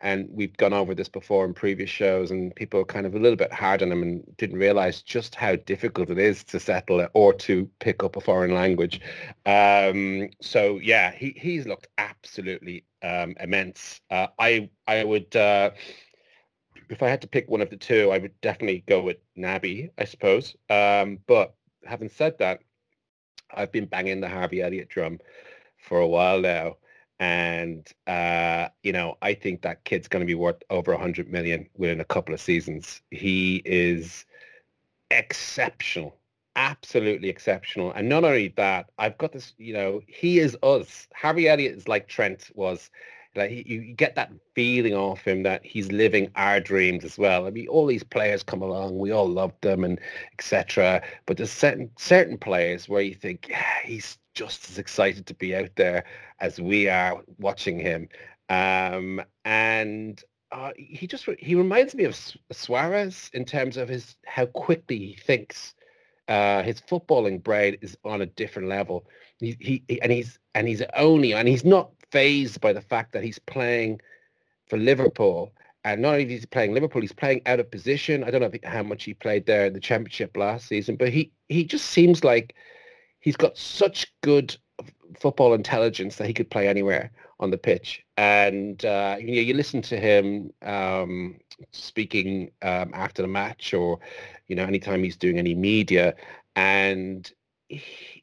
[0.00, 3.36] and we've gone over this before in previous shows, and people kind of a little
[3.36, 7.32] bit hard on him and didn't realize just how difficult it is to settle or
[7.32, 9.00] to pick up a foreign language.
[9.46, 14.00] Um, so yeah, he he's looked absolutely um, immense.
[14.10, 15.34] Uh, I I would.
[15.34, 15.70] Uh,
[16.90, 19.90] if I had to pick one of the two, I would definitely go with Naby,
[19.96, 20.54] I suppose.
[20.68, 21.54] Um, but
[21.86, 22.60] having said that,
[23.52, 25.20] I've been banging the Harvey Elliott drum
[25.76, 26.76] for a while now.
[27.20, 31.68] And, uh, you know, I think that kid's going to be worth over 100 million
[31.76, 33.02] within a couple of seasons.
[33.10, 34.24] He is
[35.10, 36.16] exceptional,
[36.56, 37.92] absolutely exceptional.
[37.92, 41.06] And not only that, I've got this, you know, he is us.
[41.14, 42.90] Harvey Elliott is like Trent was
[43.36, 47.46] like you, get that feeling off him that he's living our dreams as well.
[47.46, 50.00] I mean, all these players come along, we all love them and
[50.32, 51.02] etc.
[51.26, 55.54] But there's certain certain players where you think yeah, he's just as excited to be
[55.54, 56.04] out there
[56.40, 58.08] as we are watching him.
[58.48, 62.16] Um, and uh, he just he reminds me of
[62.52, 65.74] Suarez in terms of his how quickly he thinks.
[66.26, 69.06] Uh, his footballing brain is on a different level.
[69.40, 73.24] He, he and he's and he's only and he's not phased by the fact that
[73.24, 74.00] he's playing
[74.68, 75.52] for Liverpool.
[75.84, 78.22] And not only is he playing Liverpool, he's playing out of position.
[78.22, 81.32] I don't know how much he played there in the championship last season, but he,
[81.48, 82.54] he just seems like
[83.18, 84.56] he's got such good
[85.18, 88.04] football intelligence that he could play anywhere on the pitch.
[88.16, 91.40] And uh, you know, you listen to him um,
[91.72, 93.98] speaking um, after the match, or
[94.46, 96.14] you know, anytime he's doing any media,
[96.54, 97.30] and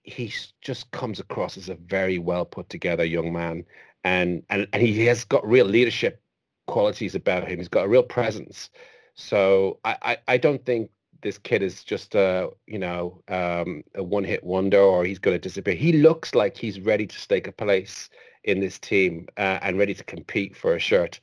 [0.03, 3.65] he, just comes across as a very well put together young man,
[4.03, 6.21] and and and he has got real leadership
[6.67, 7.57] qualities about him.
[7.57, 8.69] He's got a real presence.
[9.15, 10.89] So I I, I don't think
[11.21, 15.35] this kid is just a you know um, a one hit wonder or he's going
[15.35, 15.75] to disappear.
[15.75, 18.09] He looks like he's ready to stake a place
[18.43, 21.19] in this team uh, and ready to compete for a shirt.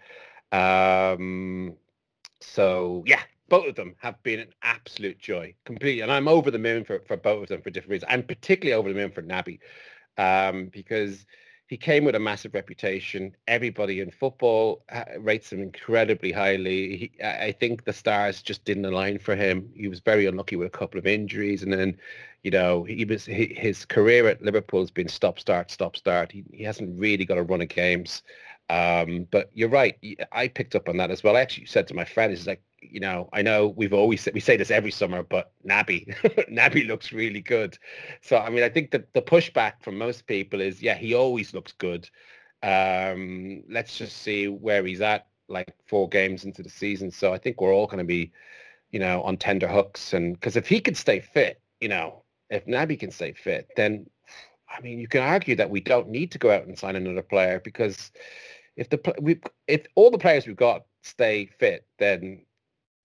[0.53, 1.75] Um,
[2.41, 6.03] so yeah, both of them have been an absolute joy, completely.
[6.03, 8.11] And I'm over the moon for, for both of them for different reasons.
[8.13, 9.59] I'm particularly over the moon for Naby
[10.19, 11.27] um, because
[11.69, 13.37] he came with a massive reputation.
[13.47, 16.97] Everybody in football uh, rates him incredibly highly.
[16.97, 19.71] He, I think the stars just didn't align for him.
[19.75, 21.99] He was very unlucky with a couple of injuries, and then,
[22.43, 26.33] you know, he was his career at Liverpool has been stop start stop start.
[26.33, 28.23] He, he hasn't really got a run of games.
[28.71, 29.97] Um, but you're right.
[30.33, 31.37] I picked up on that as well.
[31.37, 34.35] I actually said to my friend, "Is like, you know, I know we've always said,
[34.35, 36.15] we say this every summer, but Naby,
[36.53, 37.79] Naby looks really good.
[38.21, 41.55] So I mean, I think that the pushback from most people is, yeah, he always
[41.55, 42.09] looks good.
[42.63, 47.11] Um, let's just see where he's at, like four games into the season.
[47.11, 48.33] So I think we're all going to be,
[48.91, 52.67] you know, on tender hooks, and because if he could stay fit, you know, if
[52.67, 54.07] Naby can stay fit, then
[54.69, 57.23] I mean, you can argue that we don't need to go out and sign another
[57.23, 58.13] player because
[58.79, 62.41] if the we if all the players we've got stay fit, then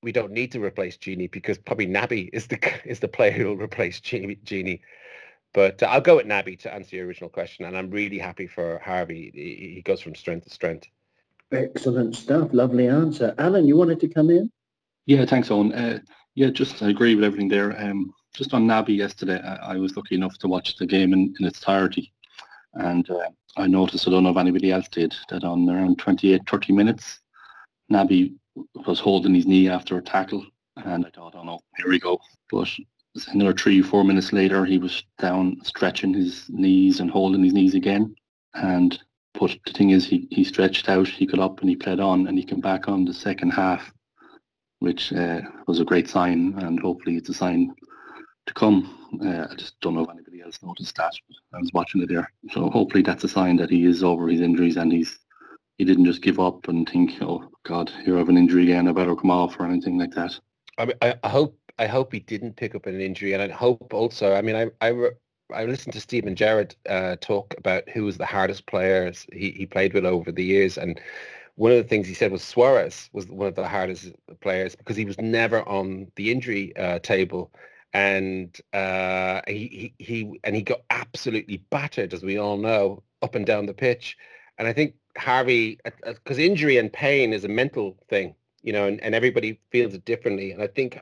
[0.01, 3.47] we don't need to replace Gini because probably Naby is the is the player who
[3.47, 4.39] will replace Gini.
[4.43, 4.79] Gini.
[5.53, 8.47] But uh, I'll go with Naby to answer your original question, and I'm really happy
[8.47, 9.31] for Harvey.
[9.33, 10.87] He, he goes from strength to strength.
[11.51, 12.49] Excellent stuff.
[12.53, 13.35] Lovely answer.
[13.37, 14.51] Alan, you wanted to come in?
[15.05, 15.71] Yeah, thanks, Owen.
[15.73, 15.99] Uh,
[16.33, 17.79] yeah, just I agree with everything there.
[17.79, 21.35] Um, just on Naby yesterday, I, I, was lucky enough to watch the game in,
[21.39, 22.11] in its entirety.
[22.73, 26.41] And uh, I noticed, I don't know if anybody else did, that on around 28,
[26.49, 27.19] 30 minutes,
[27.91, 28.33] Naby
[28.85, 30.45] was holding his knee after a tackle.
[30.77, 32.19] And I thought, oh no, here we go.
[32.51, 32.67] But
[33.27, 37.75] another three, four minutes later, he was down stretching his knees and holding his knees
[37.75, 38.15] again.
[38.55, 38.99] And
[39.33, 42.27] but the thing is, he, he stretched out, he got up and he played on
[42.27, 43.91] and he came back on the second half,
[44.79, 46.53] which uh, was a great sign.
[46.59, 47.73] And hopefully it's a sign
[48.45, 49.19] to come.
[49.23, 51.13] Uh, I just don't know if anybody else noticed that.
[51.53, 52.31] I was watching it there.
[52.51, 55.19] So hopefully that's a sign that he is over his injuries and he's
[55.77, 58.87] he didn't just give up and think, oh God, here I have an injury again,
[58.87, 60.39] I better come off or anything like that.
[60.77, 63.93] I mean, I, hope I hope he didn't pick up an injury, and I hope
[63.93, 64.33] also.
[64.33, 65.09] I mean, I I,
[65.53, 69.65] I listened to Steven Gerrard uh, talk about who was the hardest players he, he
[69.65, 70.99] played with over the years, and
[71.55, 74.95] one of the things he said was Suarez was one of the hardest players because
[74.95, 77.51] he was never on the injury uh, table
[77.93, 83.45] and uh, he, he and he got absolutely battered, as we all know, up and
[83.45, 84.17] down the pitch.
[84.57, 89.01] And I think Harvey, because injury and pain is a mental thing, you know, and,
[89.01, 90.51] and everybody feels it differently.
[90.51, 90.99] And I think,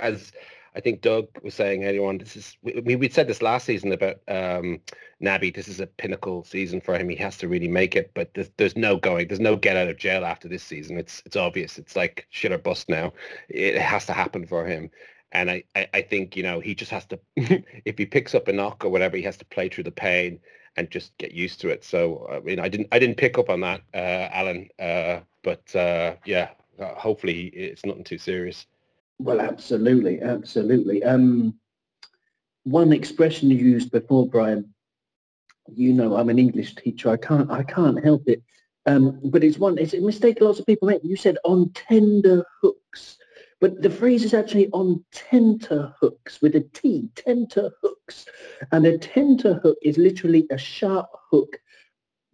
[0.00, 0.32] as
[0.76, 3.92] I think Doug was saying earlier on, this is we we said this last season
[3.92, 4.80] about um,
[5.22, 5.54] Naby.
[5.54, 7.08] This is a pinnacle season for him.
[7.08, 9.28] He has to really make it, but there's, there's no going.
[9.28, 10.98] There's no get out of jail after this season.
[10.98, 11.78] It's it's obvious.
[11.78, 13.12] It's like shit or bust now.
[13.48, 14.90] It has to happen for him.
[15.34, 18.48] And I, I, I think, you know, he just has to, if he picks up
[18.48, 20.40] a knock or whatever, he has to play through the pain
[20.76, 21.84] and just get used to it.
[21.84, 25.74] So, I mean, I didn't, I didn't pick up on that, uh, Alan, uh, but
[25.76, 28.66] uh, yeah, uh, hopefully it's nothing too serious.
[29.18, 31.04] Well, absolutely, absolutely.
[31.04, 31.58] Um,
[32.64, 34.74] one expression you used before, Brian,
[35.72, 37.10] you know, I'm an English teacher.
[37.10, 38.42] I can't, I can't help it.
[38.86, 41.02] Um, but it's one, it's a mistake lots of people make.
[41.04, 43.18] You said on tender hooks.
[43.64, 48.26] But the phrase is actually on tenter hooks with a T, tenter hooks.
[48.72, 51.58] And a tenter hook is literally a sharp hook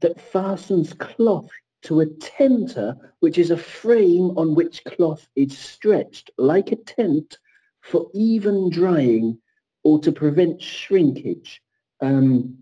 [0.00, 1.48] that fastens cloth
[1.82, 7.38] to a tenter, which is a frame on which cloth is stretched like a tent
[7.80, 9.38] for even drying
[9.84, 11.62] or to prevent shrinkage.
[12.00, 12.58] Um,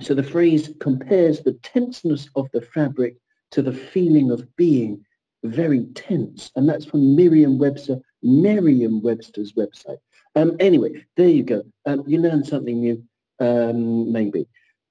[0.00, 3.14] so the phrase compares the tenseness of the fabric
[3.52, 5.04] to the feeling of being
[5.44, 6.50] very tense.
[6.56, 9.98] And that's from Merriam-Webster Merriam-Webster's website.
[10.34, 11.62] Um, anyway, there you go.
[11.86, 13.02] Um, you learn something new,
[13.40, 14.46] um, maybe,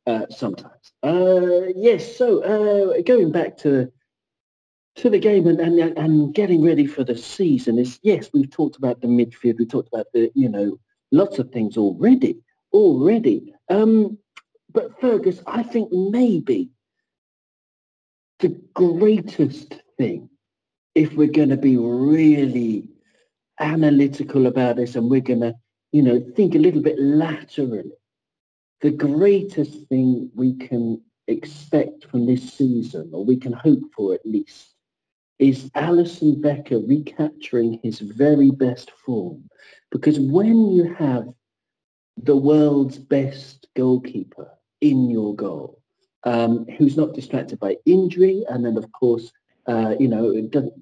[0.06, 0.94] uh, sometimes.
[1.04, 3.92] Uh, yes, so uh, going back to
[4.96, 8.78] to the game and, and and getting ready for the season is yes, we've talked
[8.78, 10.80] about the midfield, we talked about the you know
[11.12, 12.38] lots of things already,
[12.74, 13.54] already.
[13.70, 14.18] Um,
[14.74, 16.70] but Fergus, I think maybe
[18.40, 20.30] the greatest thing,
[20.96, 22.88] if we're going to be really
[23.60, 25.56] analytical about this and we're going to,
[25.92, 27.92] you know, think a little bit laterally.
[28.82, 34.26] The greatest thing we can expect from this season, or we can hope for at
[34.26, 34.76] least,
[35.40, 39.50] is Alisson Becker recapturing his very best form.
[39.92, 41.28] Because when you have
[42.18, 44.50] the world's best goalkeeper
[44.82, 45.82] in your goal,
[46.24, 49.32] um, who's not distracted by injury, and then of course,
[49.68, 50.74] uh, you know, it doesn't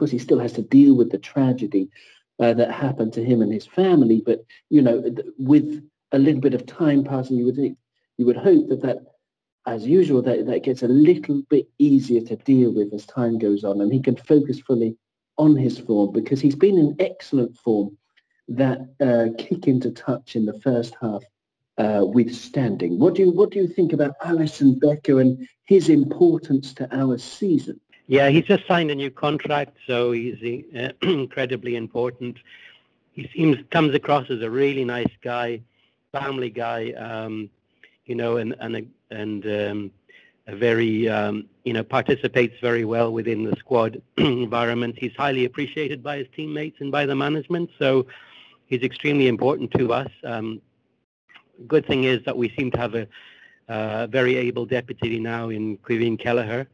[0.00, 1.88] course, he still has to deal with the tragedy
[2.40, 4.22] uh, that happened to him and his family.
[4.24, 5.04] But you know,
[5.38, 8.98] with a little bit of time passing, you would you would hope that that,
[9.66, 13.62] as usual, that that gets a little bit easier to deal with as time goes
[13.62, 14.96] on, and he can focus fully
[15.36, 17.96] on his form because he's been in excellent form.
[18.48, 21.22] That uh, kick into touch in the first half
[21.78, 22.98] uh, withstanding.
[22.98, 27.16] What do you what do you think about Alisson Becker and his importance to our
[27.16, 27.80] season?
[28.10, 30.34] Yeah, he's just signed a new contract, so he's
[30.76, 32.38] uh, incredibly important.
[33.12, 35.60] He seems comes across as a really nice guy,
[36.10, 37.48] family guy, um,
[38.06, 39.90] you know, and and and um,
[40.48, 44.96] a very um, you know participates very well within the squad environment.
[44.98, 48.06] He's highly appreciated by his teammates and by the management, so
[48.66, 50.10] he's extremely important to us.
[50.24, 50.60] Um,
[51.68, 53.06] good thing is that we seem to have a
[53.68, 56.66] uh, very able deputy now in Caoimhín Kelleher.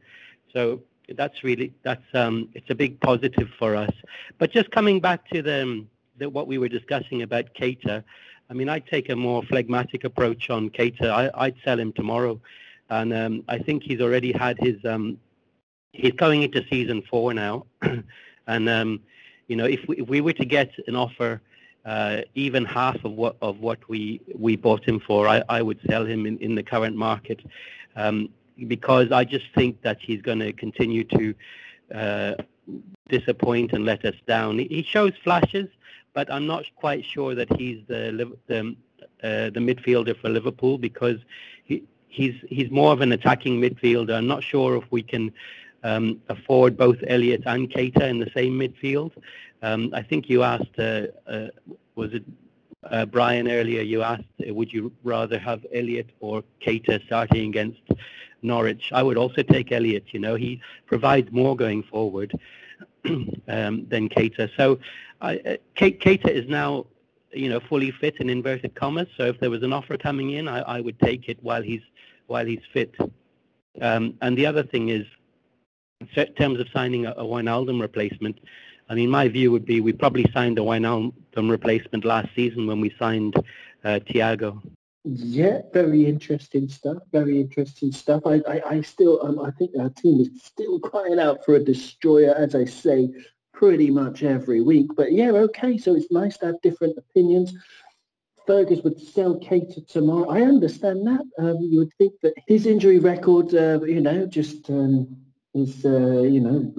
[0.51, 0.81] So
[1.15, 3.91] that's really that's um, it's a big positive for us.
[4.37, 5.85] But just coming back to the,
[6.17, 8.03] the what we were discussing about Keita,
[8.49, 11.31] I mean, I'd take a more phlegmatic approach on Keita.
[11.33, 12.39] I, would sell him tomorrow,
[12.89, 14.83] and um, I think he's already had his.
[14.85, 15.17] Um,
[15.93, 17.65] he's going into season four now,
[18.47, 19.01] and um,
[19.47, 21.41] you know, if we, if we were to get an offer.
[21.85, 25.79] Uh, even half of what of what we we bought him for, I, I would
[25.89, 27.39] sell him in, in the current market.
[27.95, 28.27] Um,
[28.67, 31.35] because I just think that he's going to continue to
[31.93, 32.33] uh,
[33.09, 34.59] disappoint and let us down.
[34.59, 35.69] He shows flashes,
[36.13, 38.75] but I'm not quite sure that he's the the,
[39.23, 41.17] uh, the midfielder for Liverpool because
[41.63, 44.15] he, he's he's more of an attacking midfielder.
[44.15, 45.31] I'm not sure if we can
[45.83, 49.11] um, afford both Elliott and Keita in the same midfield.
[49.61, 51.47] Um, I think you asked, uh, uh,
[51.95, 52.23] was it
[52.83, 53.81] uh, Brian earlier?
[53.81, 57.81] You asked, would you rather have Elliott or Keita starting against
[58.41, 58.91] Norwich.
[58.93, 60.05] I would also take Elliott.
[60.11, 62.33] You know, he provides more going forward
[63.05, 64.49] um, than Keita.
[64.57, 64.79] So,
[65.21, 65.85] I, uh,
[66.29, 66.85] is now,
[67.31, 69.07] you know, fully fit in inverted commas.
[69.17, 71.81] So, if there was an offer coming in, I, I would take it while he's
[72.27, 72.95] while he's fit.
[73.81, 75.05] Um, and the other thing is,
[76.15, 78.39] in terms of signing a, a Wijnaldum replacement,
[78.89, 82.79] I mean, my view would be we probably signed a Wijnaldum replacement last season when
[82.79, 83.35] we signed
[83.83, 84.61] uh, Thiago.
[85.09, 86.97] Yeah, very interesting stuff.
[87.13, 88.23] Very interesting stuff.
[88.25, 91.63] I, I, I still, um, I think our team is still crying out for a
[91.63, 93.09] destroyer, as I say,
[93.53, 94.87] pretty much every week.
[94.97, 95.77] But yeah, okay.
[95.77, 97.53] So it's nice to have different opinions.
[98.45, 100.29] Fergus would sell Keita tomorrow.
[100.29, 101.23] I understand that.
[101.39, 105.15] Um, you would think that his injury record, uh, you know, just um,
[105.53, 106.69] is, uh, you know,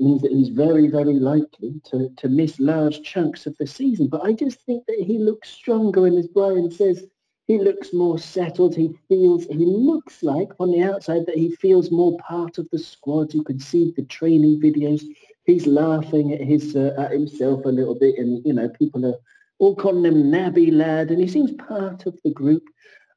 [0.00, 4.08] means that he's very, very likely to, to miss large chunks of the season.
[4.08, 7.04] But I just think that he looks stronger, and as Brian says,
[7.50, 8.76] he looks more settled.
[8.76, 12.78] He feels, he looks like on the outside that he feels more part of the
[12.78, 13.34] squad.
[13.34, 15.02] You can see the training videos.
[15.46, 19.18] He's laughing at his uh, at himself a little bit, and you know, people are
[19.58, 22.62] all calling him Nabby lad, and he seems part of the group.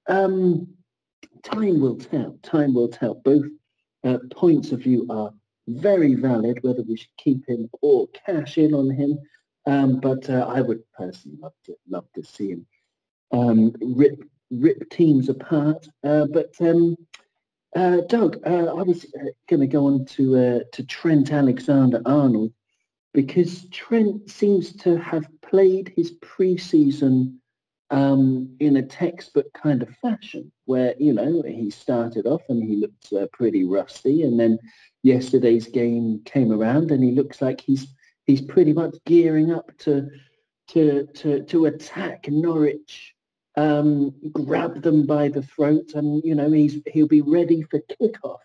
[0.08, 0.68] Um,
[1.44, 2.36] time will tell.
[2.42, 3.14] Time will tell.
[3.14, 3.46] Both
[4.04, 5.32] uh, points of view are
[5.68, 9.20] very valid, whether we should keep him or cash in on him.
[9.68, 12.66] Um, but uh, I would personally love to love to see him
[13.34, 15.88] um, rip rip teams apart.
[16.04, 16.96] Uh, but um,
[17.76, 22.54] uh, Doug, uh, I was uh, going to go on to uh, to Trent Alexander-Arnold
[23.14, 27.38] because Trent seems to have played his preseason
[27.90, 32.76] um, in a textbook kind of fashion, where you know he started off and he
[32.76, 34.60] looked uh, pretty rusty, and then
[35.02, 37.88] yesterday's game came around and he looks like he's
[38.26, 40.10] he's pretty much gearing up to
[40.68, 43.13] to to to attack Norwich
[43.56, 48.40] um, grab them by the throat, and you know he's he'll be ready for kickoff.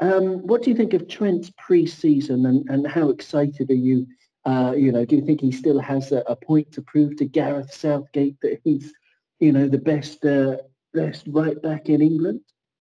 [0.00, 4.06] Um, what do you think of Trent's pre-season, and, and how excited are you?
[4.44, 7.24] Uh, you know, do you think he still has a, a, point to prove to
[7.26, 8.94] Gareth Southgate that he's,
[9.40, 10.56] you know, the best uh,
[10.94, 12.40] best right back in England?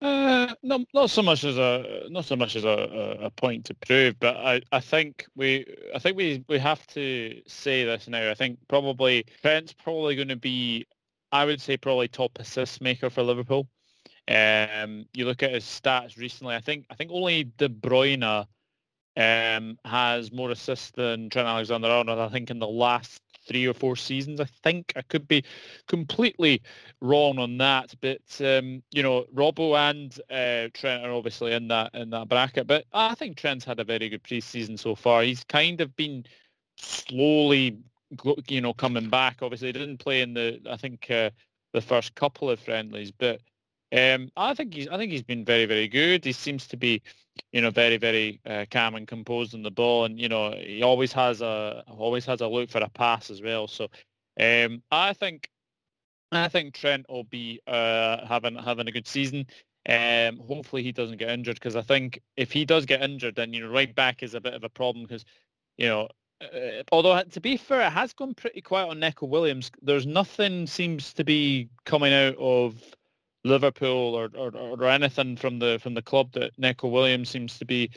[0.01, 3.73] Uh, no, not so much as a not so much as a, a, point to
[3.73, 8.31] prove, but I, I think we I think we we have to say this now.
[8.31, 10.85] I think probably Trent's probably going to be
[11.31, 13.67] I would say probably top assist maker for Liverpool.
[14.27, 16.55] Um, you look at his stats recently.
[16.55, 18.45] I think I think only De Bruyne
[19.17, 22.19] um, has more assists than Trent Alexander-Arnold.
[22.19, 24.39] I think in the last three or four seasons.
[24.39, 25.43] I think I could be
[25.87, 26.61] completely
[27.01, 31.93] wrong on that, but um, you know, Robbo and uh, Trent are obviously in that
[31.93, 32.67] in that bracket.
[32.67, 35.23] But I think Trent's had a very good preseason so far.
[35.23, 36.25] He's kind of been
[36.77, 37.77] slowly
[38.47, 39.37] you know, coming back.
[39.41, 41.29] Obviously, he didn't play in the I think uh,
[41.73, 43.41] the first couple of friendlies, but
[43.95, 46.23] um, I think he's I think he's been very very good.
[46.25, 47.01] He seems to be,
[47.51, 50.83] you know, very very uh, calm and composed on the ball, and you know he
[50.83, 53.67] always has a always has a look for a pass as well.
[53.67, 53.87] So
[54.39, 55.49] um, I think
[56.31, 59.47] I think Trent will be uh, having having a good season.
[59.87, 63.53] Um, hopefully he doesn't get injured because I think if he does get injured, then
[63.53, 65.25] you know right back is a bit of a problem because
[65.77, 66.09] you know
[66.41, 69.71] uh, although to be fair, it has gone pretty quiet on Neco Williams.
[69.81, 72.81] There's nothing seems to be coming out of
[73.43, 77.65] Liverpool or, or, or anything from the from the club that Neco Williams seems to
[77.65, 77.89] be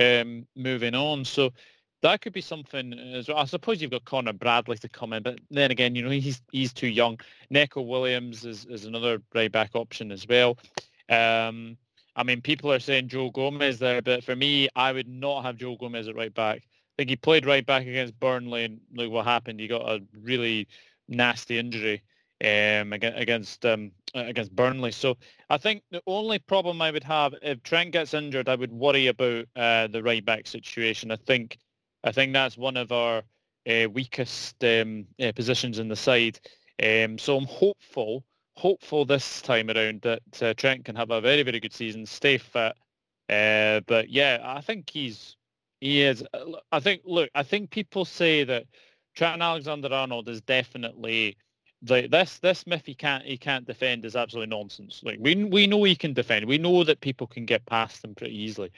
[0.00, 1.24] um, moving on.
[1.24, 1.50] So
[2.02, 3.38] that could be something as well.
[3.38, 6.42] I suppose you've got Conor Bradley to come in, but then again, you know he's
[6.50, 7.20] he's too young.
[7.50, 10.58] Neco Williams is, is another right back option as well.
[11.08, 11.76] Um,
[12.16, 15.56] I mean, people are saying Joe Gomez there, but for me, I would not have
[15.56, 16.62] Joe Gomez at right back
[16.96, 19.60] think he played right back against Burnley, and look what happened.
[19.60, 20.68] He got a really
[21.08, 22.02] nasty injury
[22.42, 24.92] um, against um, against Burnley.
[24.92, 25.16] So
[25.48, 29.06] I think the only problem I would have if Trent gets injured, I would worry
[29.06, 31.10] about uh, the right back situation.
[31.10, 31.58] I think
[32.04, 33.22] I think that's one of our
[33.68, 36.40] uh, weakest um, uh, positions in the side.
[36.82, 38.24] Um, so I'm hopeful
[38.54, 42.38] hopeful this time around that uh, Trent can have a very very good season, stay
[42.38, 42.74] fit.
[43.28, 45.36] Uh, but yeah, I think he's
[45.82, 46.24] he is.
[46.32, 47.02] Uh, I think.
[47.04, 48.64] Look, I think people say that
[49.16, 51.36] Trent Alexander-Arnold is definitely
[51.88, 52.38] like this.
[52.38, 55.00] This myth he can't he can't defend is absolutely nonsense.
[55.02, 56.46] Like we we know he can defend.
[56.46, 58.70] We know that people can get past him pretty easily.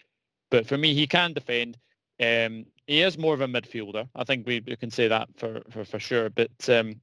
[0.50, 1.76] But for me, he can defend.
[2.20, 4.08] Um, he is more of a midfielder.
[4.14, 6.30] I think we, we can say that for for, for sure.
[6.30, 7.00] But um,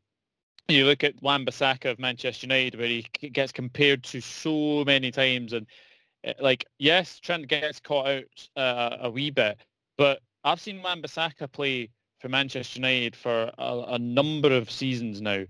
[0.68, 5.54] you look at Wan-Bissaka of Manchester United, where he gets compared to so many times,
[5.54, 5.68] and
[6.26, 9.58] uh, like yes, Trent gets caught out uh, a wee bit,
[10.02, 11.92] but I've seen Wan-Bissaka play
[12.22, 15.48] for Manchester United for a, a, number of seasons now, and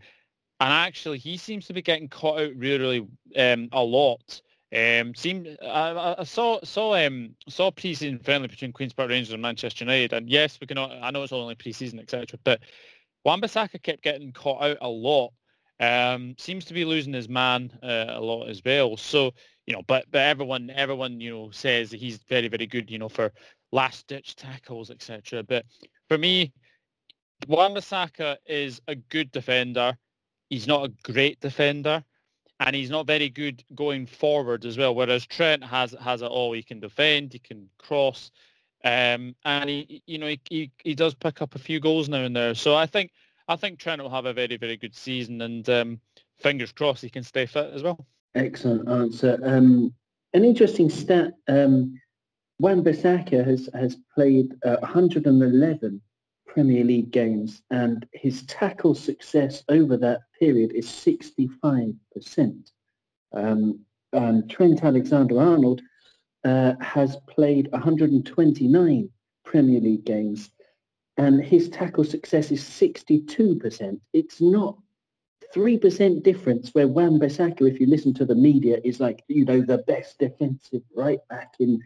[0.60, 4.42] actually he seems to be getting caught out really um, a lot.
[4.76, 9.42] Um, seemed I, I saw saw um, saw pre-season friendly between Queens Park Rangers and
[9.42, 10.78] Manchester United, and yes, we can.
[10.78, 12.38] I know it's only pre-season, etc.
[12.44, 12.60] But
[13.24, 15.32] Wan-Bissaka kept getting caught out a lot.
[15.80, 18.98] Um, seems to be losing his man uh, a lot as well.
[18.98, 19.32] So
[19.66, 22.92] you know, but but everyone everyone you know says he's very very good.
[22.92, 23.32] You know, for
[23.72, 25.44] last ditch tackles, etc.
[25.44, 25.66] But
[26.08, 26.54] for me,
[27.48, 29.98] Wan-Bissaka is a good defender.
[30.50, 32.04] He's not a great defender,
[32.60, 34.94] and he's not very good going forward as well.
[34.94, 36.52] Whereas Trent has has it all.
[36.54, 38.32] He can defend, he can cross,
[38.84, 42.24] um, and he you know he, he he does pick up a few goals now
[42.24, 42.54] and there.
[42.54, 43.12] So I think
[43.48, 46.02] I think Trent will have a very very good season, and um,
[46.40, 48.06] fingers crossed he can stay fit as well.
[48.36, 49.40] Excellent answer.
[49.44, 49.94] Um,
[50.34, 51.34] an interesting stat.
[51.48, 52.00] Um,
[52.62, 56.00] Wan-Bissaka has has played uh, 111
[56.46, 61.96] Premier League games, and his tackle success over that period is 65%.
[63.34, 63.80] Um,
[64.14, 65.82] and Trent Alexander-Arnold
[66.44, 69.10] uh, has played 129
[69.44, 70.52] Premier League games,
[71.18, 74.00] and his tackle success is 62%.
[74.14, 74.78] It's not
[75.56, 79.80] 3% difference where Wan-Bissaka, if you listen to the media, is like, you know, the
[79.80, 81.82] best defensive right back in,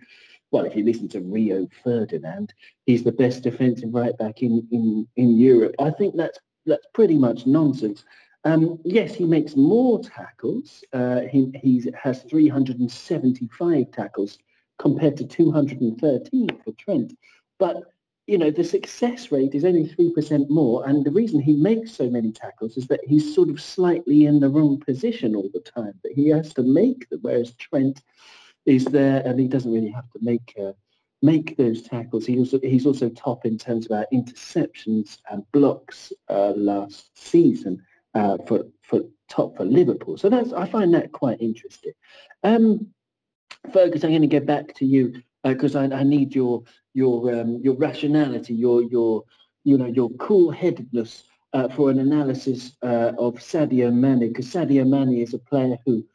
[0.55, 2.53] well, if you listen to Rio Ferdinand,
[2.85, 5.75] he's the best defensive right back in, in, in Europe.
[5.79, 8.05] I think that's that's pretty much nonsense.
[8.45, 10.81] Um, yes, he makes more tackles.
[10.93, 14.37] Uh, he he has 375 tackles
[14.79, 17.17] compared to 213 for Trent.
[17.59, 17.83] But
[18.25, 20.87] you know, the success rate is only 3% more.
[20.87, 24.39] And the reason he makes so many tackles is that he's sort of slightly in
[24.39, 25.93] the wrong position all the time.
[26.03, 28.01] That he has to make them, whereas Trent
[28.65, 30.71] is there and he doesn't really have to make uh,
[31.21, 32.25] make those tackles.
[32.25, 37.83] He also he's also top in terms of our interceptions and blocks uh, last season
[38.13, 40.17] uh, for for top for Liverpool.
[40.17, 41.93] So that's I find that quite interesting.
[42.43, 42.87] Um,
[43.73, 46.63] Fergus, I'm going to get back to you because uh, I, I, need your
[46.93, 49.23] your um, your rationality, your your
[49.63, 55.17] you know your cool-headedness uh, for an analysis uh, of Sadio Mane, because Sadio Mane
[55.21, 56.05] is a player who,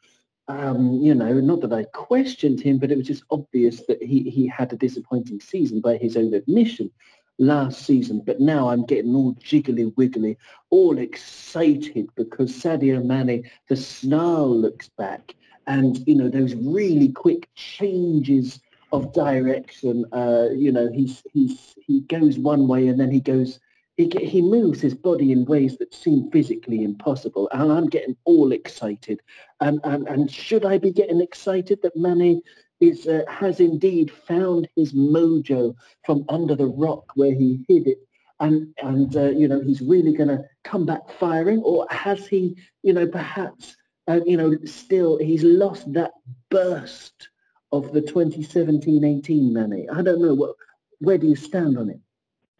[0.51, 4.29] um, you know, not that I questioned him, but it was just obvious that he
[4.29, 6.91] he had a disappointing season by his own admission
[7.39, 8.21] last season.
[8.25, 10.37] But now I'm getting all jiggly wiggly,
[10.69, 15.35] all excited because Sadio Mane, the snarl looks back,
[15.67, 18.59] and you know those really quick changes
[18.91, 20.05] of direction.
[20.11, 23.59] Uh, you know, he's he's he goes one way and then he goes.
[23.97, 28.51] He, he moves his body in ways that seem physically impossible, and I'm getting all
[28.51, 29.21] excited.
[29.59, 32.41] And and, and should I be getting excited that Manny
[32.79, 35.75] is uh, has indeed found his mojo
[36.05, 37.99] from under the rock where he hid it,
[38.39, 42.57] and and uh, you know he's really going to come back firing, or has he,
[42.83, 43.75] you know, perhaps,
[44.07, 46.11] uh, you know, still he's lost that
[46.49, 47.29] burst
[47.71, 49.87] of the 2017-18 Manny?
[49.89, 50.33] I don't know.
[50.33, 50.55] What,
[50.99, 51.99] where do you stand on it?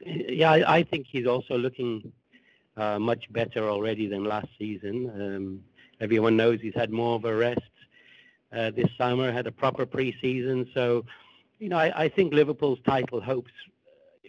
[0.06, 2.12] Yeah, I, I think he's also looking
[2.78, 5.10] uh, much better already than last season.
[5.16, 5.64] Um,
[6.00, 7.62] everyone knows he's had more of a rest
[8.52, 10.70] uh, this summer, had a proper pre-season.
[10.74, 11.06] So,
[11.60, 13.52] you know, I, I think Liverpool's title hopes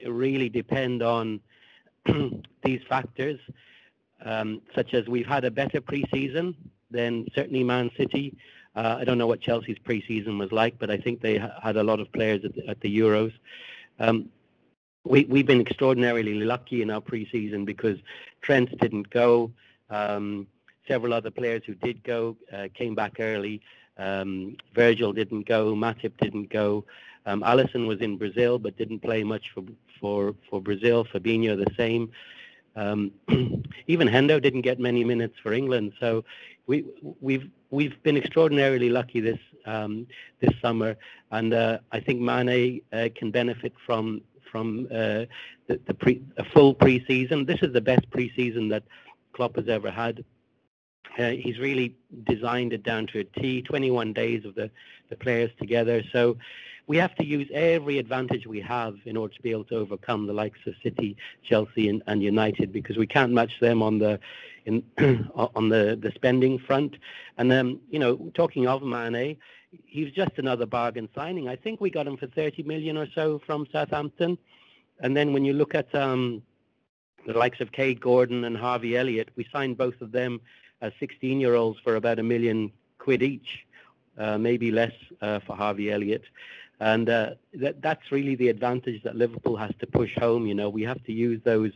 [0.06, 1.40] really depend on
[2.64, 3.40] these factors,
[4.24, 6.54] um, such as we've had a better pre-season
[6.90, 8.36] than certainly Man City.
[8.74, 11.76] Uh, I don't know what Chelsea's pre-season was like, but I think they ha- had
[11.76, 13.32] a lot of players at the, at the Euros.
[13.98, 14.30] Um,
[15.04, 17.98] we, we've been extraordinarily lucky in our pre-season because
[18.40, 19.52] Trent didn't go.
[19.90, 20.46] Um,
[20.86, 23.60] several other players who did go uh, came back early.
[23.98, 25.74] Um, Virgil didn't go.
[25.74, 26.84] Matip didn't go.
[27.26, 29.62] Um, Alisson was in Brazil but didn't play much for
[30.00, 31.04] for for Brazil.
[31.04, 32.10] Fabinho the same.
[32.74, 33.12] Um,
[33.86, 35.92] even Hendo didn't get many minutes for England.
[36.00, 36.24] So
[36.66, 36.84] we
[37.20, 40.06] we've we've been extraordinarily lucky this um,
[40.40, 40.96] this summer,
[41.30, 44.22] and uh, I think Mane uh, can benefit from
[44.52, 45.24] from uh,
[45.66, 47.46] the, the pre, a full preseason.
[47.46, 48.84] This is the best preseason that
[49.32, 50.24] Klopp has ever had.
[51.18, 53.62] Uh, he's really designed it down to a T.
[53.62, 54.70] 21 days of the
[55.10, 56.02] the players together.
[56.12, 56.38] So
[56.86, 60.26] we have to use every advantage we have in order to be able to overcome
[60.26, 64.18] the likes of City, Chelsea, and, and United because we can't match them on the
[64.64, 64.82] in
[65.34, 66.96] on the the spending front.
[67.38, 69.36] And um, you know, talking of Mane,
[69.84, 71.48] he's just another bargain signing.
[71.48, 74.38] I think we got him for 30 million or so from Southampton.
[75.00, 76.42] And then when you look at um,
[77.26, 80.40] the likes of Kaide Gordon and Harvey Elliott, we signed both of them
[80.80, 83.66] as 16-year-olds for about a million quid each,
[84.18, 86.24] uh, maybe less uh, for Harvey Elliott.
[86.80, 90.46] And uh, that, that's really the advantage that Liverpool has to push home.
[90.46, 91.70] You know, we have to use those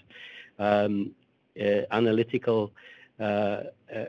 [0.59, 1.13] um,
[1.61, 2.73] uh, analytical
[3.21, 4.05] uh, uh,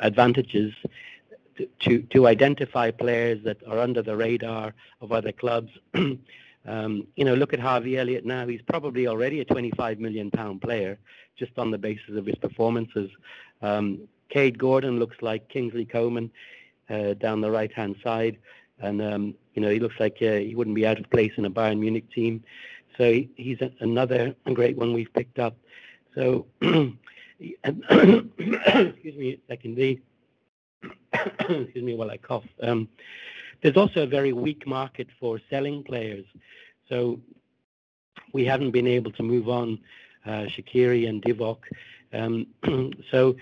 [0.00, 0.72] advantages
[1.80, 5.70] to, to identify players that are under the radar of other clubs.
[5.94, 8.46] um, you know, look at Harvey Elliott now.
[8.46, 10.98] He's probably already a 25 million pound player
[11.38, 13.10] just on the basis of his performances.
[13.62, 16.30] Um, Kaide Gordon looks like Kingsley Coman
[16.88, 18.38] uh, down the right hand side.
[18.80, 21.44] And, um, you know, he looks like uh, he wouldn't be out of place in
[21.44, 22.42] a Bayern Munich team.
[22.96, 25.56] So he, he's a, another great one we've picked up.
[26.14, 26.96] So, excuse
[29.16, 30.00] me a second, the,
[31.12, 32.44] excuse me while I cough.
[32.62, 32.88] Um,
[33.62, 36.24] there's also a very weak market for selling players.
[36.88, 37.20] So
[38.32, 39.78] we haven't been able to move on
[40.26, 41.58] uh, Shaqiri and Divock.
[42.12, 42.46] Um,
[43.10, 43.36] so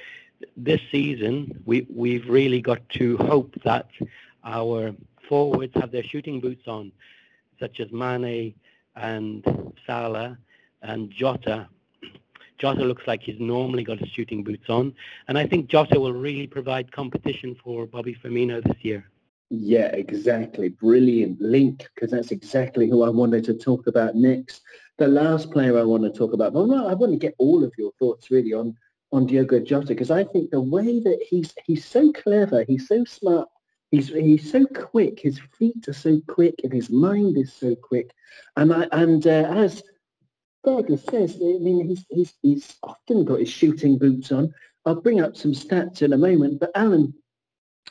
[0.56, 3.88] this season, we, we've really got to hope that
[4.44, 4.94] our
[5.28, 6.92] forwards have their shooting boots on,
[7.58, 8.54] such as Mane
[8.96, 10.38] and Salah
[10.82, 11.68] and Jota.
[12.60, 14.94] Jota looks like he's normally got his shooting boots on.
[15.28, 19.10] And I think Jota will really provide competition for Bobby Firmino this year.
[19.48, 20.68] Yeah, exactly.
[20.68, 24.62] Brilliant link, because that's exactly who I wanted to talk about next.
[24.98, 27.64] The last player I want to talk about, well, no, I want to get all
[27.64, 28.76] of your thoughts really on
[29.12, 33.04] on Diogo Jota, because I think the way that he's he's so clever, he's so
[33.04, 33.48] smart,
[33.90, 38.12] he's he's so quick, his feet are so quick, and his mind is so quick.
[38.56, 39.82] And I and uh, as
[40.64, 44.52] Fergus says, I mean, he's, he's he's often got his shooting boots on.
[44.84, 47.14] I'll bring up some stats in a moment, but Alan,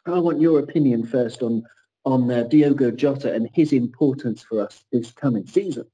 [0.05, 1.63] I want your opinion first on
[2.05, 5.85] on uh, Diogo Jota and his importance for us this coming season.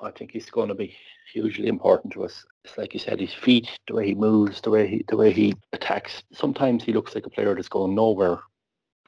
[0.00, 0.96] I think he's going to be
[1.32, 2.44] hugely important to us.
[2.64, 5.32] It's like you said, his feet, the way he moves, the way he the way
[5.32, 6.22] he attacks.
[6.32, 8.38] Sometimes he looks like a player that's going nowhere,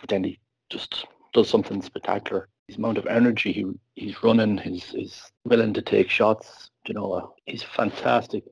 [0.01, 0.39] but then he
[0.71, 2.49] just does something spectacular.
[2.67, 6.70] His amount of energy he he's running, his his willing to take shots.
[6.87, 8.45] You know, uh, he's fantastic.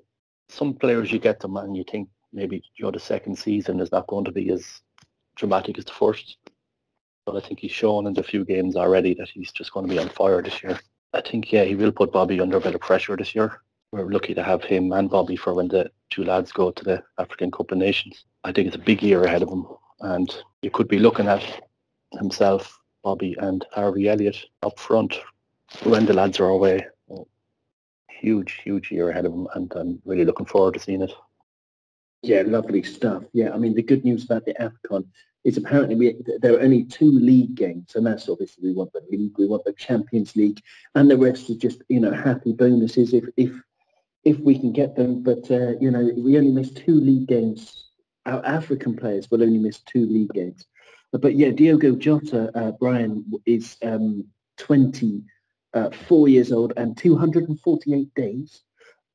[0.49, 3.93] Some players you get them and you think maybe you know the second season is
[3.93, 4.81] not going to be as
[5.37, 6.37] dramatic as the first.
[7.27, 9.93] But I think he's shown in the few games already that he's just going to
[9.93, 10.79] be on fire this year.
[11.13, 13.61] I think, yeah, he will put Bobby under a bit of pressure this year.
[13.93, 17.03] We're lucky to have him and Bobby for when the two lads go to the
[17.19, 18.25] African Cup of Nations.
[18.45, 19.67] I think it's a big year ahead of him.
[20.01, 21.63] And you could be looking at
[22.13, 25.19] himself, Bobby and Harvey Elliott up front
[25.85, 26.87] when the lads are away.
[28.21, 29.49] Huge, huge year ahead of him.
[29.55, 31.13] And I'm really looking forward to seeing it.
[32.23, 33.23] Yeah, lovely stuff.
[33.33, 35.07] Yeah, I mean, the good news about the AFCON
[35.45, 39.03] is apparently we, there are only two league games, and that's obviously we want the
[39.09, 40.61] league, we want the Champions League,
[40.97, 43.53] and the rest is just you know happy bonuses if if
[44.25, 45.23] if we can get them.
[45.23, 47.91] But uh, you know, we only miss two league games.
[48.27, 50.67] Our African players will only miss two league games.
[51.13, 54.27] But, yeah, Diogo Jota, uh, Brian is um,
[54.59, 55.21] 24
[55.75, 55.91] uh,
[56.27, 58.63] years old and 248 days.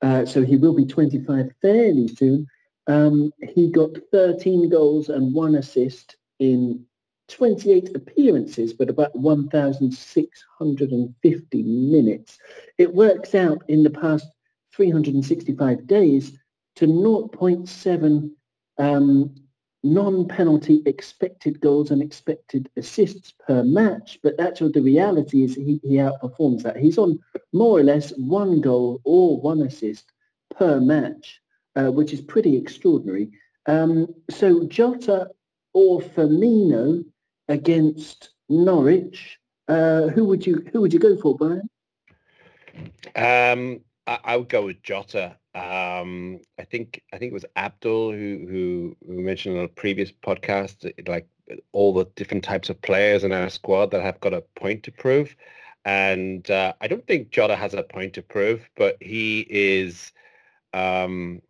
[0.02, 2.48] Uh, so he will be 25 fairly soon.
[2.88, 6.86] Um, he got 13 goals and one assist in
[7.30, 12.38] 28 appearances, but about 1,650 minutes.
[12.78, 14.28] It works out in the past
[14.76, 16.38] 365 days
[16.76, 18.32] to 0.7
[18.80, 19.36] um,
[19.84, 24.20] non-penalty expected goals and expected assists per match.
[24.24, 26.78] But actually, the reality is he, he outperforms that.
[26.78, 27.20] He's on
[27.52, 30.12] more or less one goal or one assist
[30.56, 31.42] per match
[31.76, 33.32] uh, which is pretty extraordinary.
[33.66, 35.30] Um, so Jota
[35.74, 37.04] or Firmino
[37.48, 39.40] against Norwich.
[39.68, 41.70] Uh, who would you who would you go for, Brian?
[43.16, 45.38] Um, I, I, would go with Jota.
[45.56, 50.92] Um, I think I think it was Abdul who, who mentioned on a previous podcast
[51.08, 51.28] like
[51.74, 54.92] all the different types of players in our squad that have got a point to
[54.92, 55.36] prove,
[55.86, 60.12] and uh, I don't think Jota has a point to prove, but he is
[60.74, 61.42] um,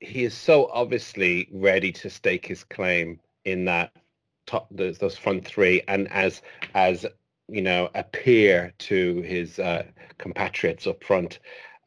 [0.00, 3.92] he is so obviously ready to stake his claim in that
[4.46, 6.42] top those, those front three and as
[6.74, 7.06] as
[7.48, 9.84] you know a peer to his uh,
[10.18, 11.38] compatriots up front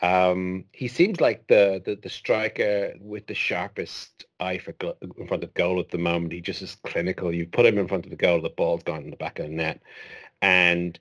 [0.04, 5.28] um, he seems like the, the, the striker with the sharpest eye for go- in
[5.28, 6.34] front of goal at the moment.
[6.34, 7.34] He just is clinical.
[7.34, 9.46] You put him in front of the goal, the ball's gone in the back of
[9.48, 9.82] the net,
[10.42, 11.00] and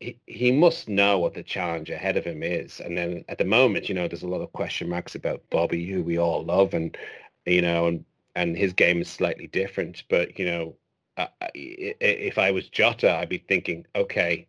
[0.00, 2.80] he, he must know what the challenge ahead of him is.
[2.80, 5.86] And then at the moment, you know, there's a lot of question marks about Bobby,
[5.86, 6.96] who we all love, and
[7.44, 8.04] you know, and
[8.36, 10.04] and his game is slightly different.
[10.08, 10.76] But you know,
[11.18, 14.46] uh, if I was Jota, I'd be thinking, okay,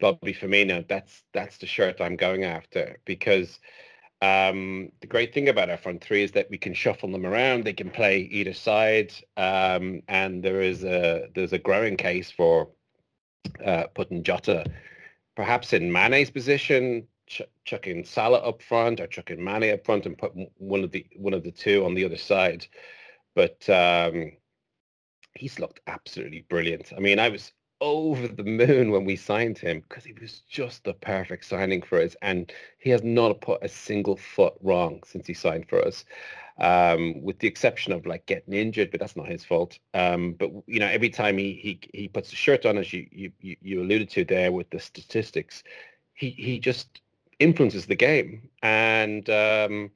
[0.00, 3.58] Bobby Firmino, that's that's the shirt I'm going after because
[4.22, 7.64] um, the great thing about our front three is that we can shuffle them around.
[7.64, 12.68] They can play either side, um, and there is a there's a growing case for
[13.64, 14.64] uh, putting Jota
[15.36, 20.18] perhaps in Mane's position, ch- chucking Salah up front or chucking Mane up front and
[20.18, 22.66] put one of the one of the two on the other side.
[23.34, 24.32] But um,
[25.34, 26.92] he's looked absolutely brilliant.
[26.96, 30.84] I mean, I was over the moon when we signed him because he was just
[30.84, 35.26] the perfect signing for us, and he has not put a single foot wrong since
[35.26, 36.04] he signed for us
[36.58, 39.78] um, with the exception of like getting injured, but that's not his fault.
[39.94, 43.06] Um, but you know, every time he he he puts the shirt on, as you
[43.10, 45.62] you you alluded to there with the statistics,
[46.14, 47.00] he he just
[47.38, 49.90] influences the game, and um,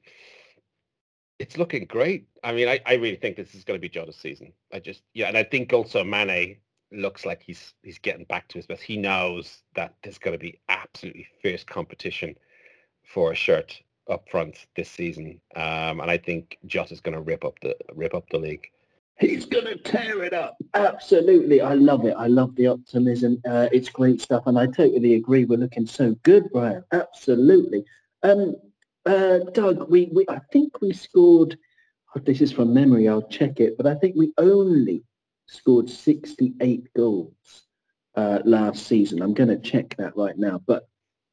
[1.39, 2.27] it's looking great.
[2.43, 4.53] I mean, I, I really think this is going to be Jota's season.
[4.71, 6.57] I just yeah, and I think also Mane
[6.91, 8.83] looks like he's he's getting back to his best.
[8.83, 12.35] He knows that there's going to be absolutely fierce competition
[13.03, 17.45] for a shirt up front this season, um, and I think Jota's going to rip
[17.45, 18.67] up the rip up the league.
[19.19, 20.57] He's going to tear it up.
[20.73, 21.61] Absolutely.
[21.61, 22.15] I love it.
[22.17, 23.39] I love the optimism.
[23.47, 24.47] Uh, it's great stuff.
[24.47, 25.45] And I totally agree.
[25.45, 26.83] We're looking so good, Brian.
[26.91, 27.85] Absolutely.
[28.23, 28.55] Um,
[29.05, 31.55] uh, Doug, we, we, I think we scored,
[32.15, 35.03] oh, this is from memory, I'll check it, but I think we only
[35.51, 37.63] scored 68 goals
[38.15, 39.21] uh, last season.
[39.21, 40.61] I'm going to check that right now.
[40.65, 40.87] But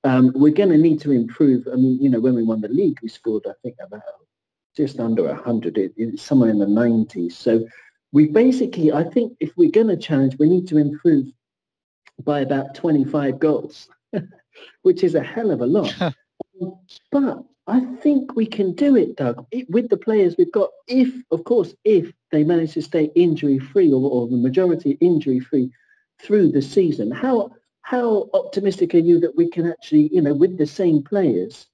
[0.04, 1.68] um, we're going to need to improve.
[1.72, 4.02] I mean, you know, when we won the league, we scored, I think, about
[4.76, 7.32] just under 100, it, it's somewhere in the 90s.
[7.32, 7.64] So
[8.12, 11.26] we basically, I think if we're going to challenge, we need to improve
[12.24, 13.88] by about 25 goals,
[14.82, 15.94] which is a hell of a lot.
[17.12, 20.70] but I think we can do it, Doug, it, with the players we've got.
[20.86, 25.70] If, of course, if they manage to stay injury-free or, or the majority injury-free
[26.18, 27.50] through the season, how
[27.82, 31.66] how optimistic are you that we can actually, you know, with the same players,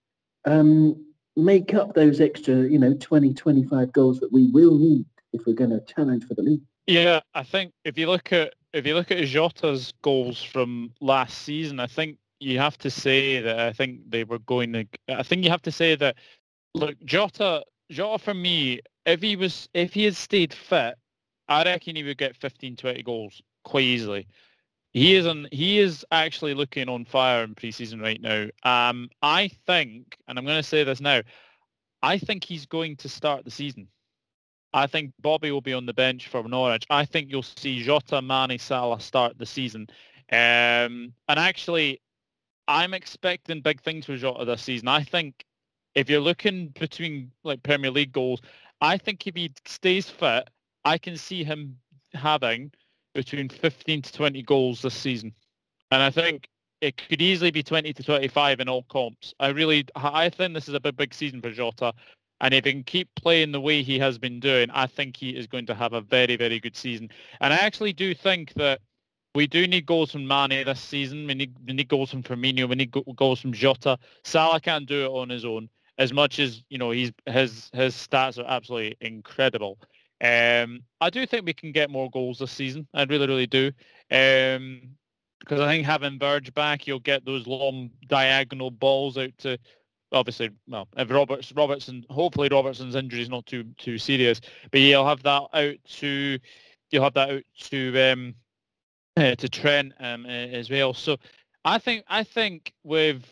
[0.45, 1.05] um,
[1.37, 5.55] make up those extra, you know, 20, 25 goals that we will need if we're
[5.55, 6.61] going to challenge for the league.
[6.87, 11.39] Yeah, I think if you look at if you look at Jota's goals from last
[11.39, 14.87] season, I think you have to say that I think they were going to.
[15.09, 16.17] I think you have to say that
[16.75, 20.95] look, Jota, Jota for me, if he was if he had stayed fit,
[21.49, 24.27] I reckon he would get 15, 20 goals quite easily.
[24.93, 25.49] He is on.
[25.51, 28.49] He is actually looking on fire in preseason right now.
[28.63, 31.23] Um, I think, and I'm going to say this now,
[32.03, 33.89] I think he's going to start the season.
[34.73, 36.85] I think Bobby will be on the bench for Norwich.
[36.91, 39.87] I think you'll see Jota, Mane, Salah start the season.
[40.33, 42.01] Um, and actually,
[42.67, 44.89] I'm expecting big things for Jota this season.
[44.89, 45.45] I think
[45.95, 48.41] if you're looking between like Premier League goals,
[48.81, 50.49] I think if he stays fit,
[50.85, 51.79] I can see him
[52.13, 52.73] having
[53.15, 55.33] between 15 to 20 goals this season.
[55.91, 56.49] And I think
[56.81, 59.35] it could easily be 20 to 25 in all comps.
[59.41, 61.93] I really, I think this is a big, big season for Jota.
[62.41, 65.31] And if he can keep playing the way he has been doing, I think he
[65.31, 67.09] is going to have a very, very good season.
[67.41, 68.81] And I actually do think that
[69.35, 71.27] we do need goals from Mane this season.
[71.27, 72.69] We need, we need goals from Firmino.
[72.69, 73.99] We need goals from Jota.
[74.23, 75.69] Salah can't do it on his own.
[75.99, 79.79] As much as you know, he's his his stats are absolutely incredible.
[80.21, 82.87] Um, I do think we can get more goals this season.
[82.95, 83.71] I really, really do.
[84.11, 84.97] Um,
[85.41, 89.59] because I think having Virg back, you'll get those long diagonal balls out to,
[90.11, 95.07] obviously, well, if Roberts, Robertson, hopefully Robertson's injury is not too too serious, but you'll
[95.07, 96.39] have that out to,
[96.91, 98.35] you'll have that out to um,
[99.17, 100.95] uh, to Trent um, as well.
[100.95, 101.17] So
[101.65, 103.25] I think I think with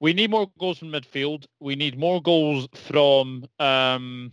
[0.00, 1.46] we need more goals from midfield.
[1.60, 4.32] We need more goals from um,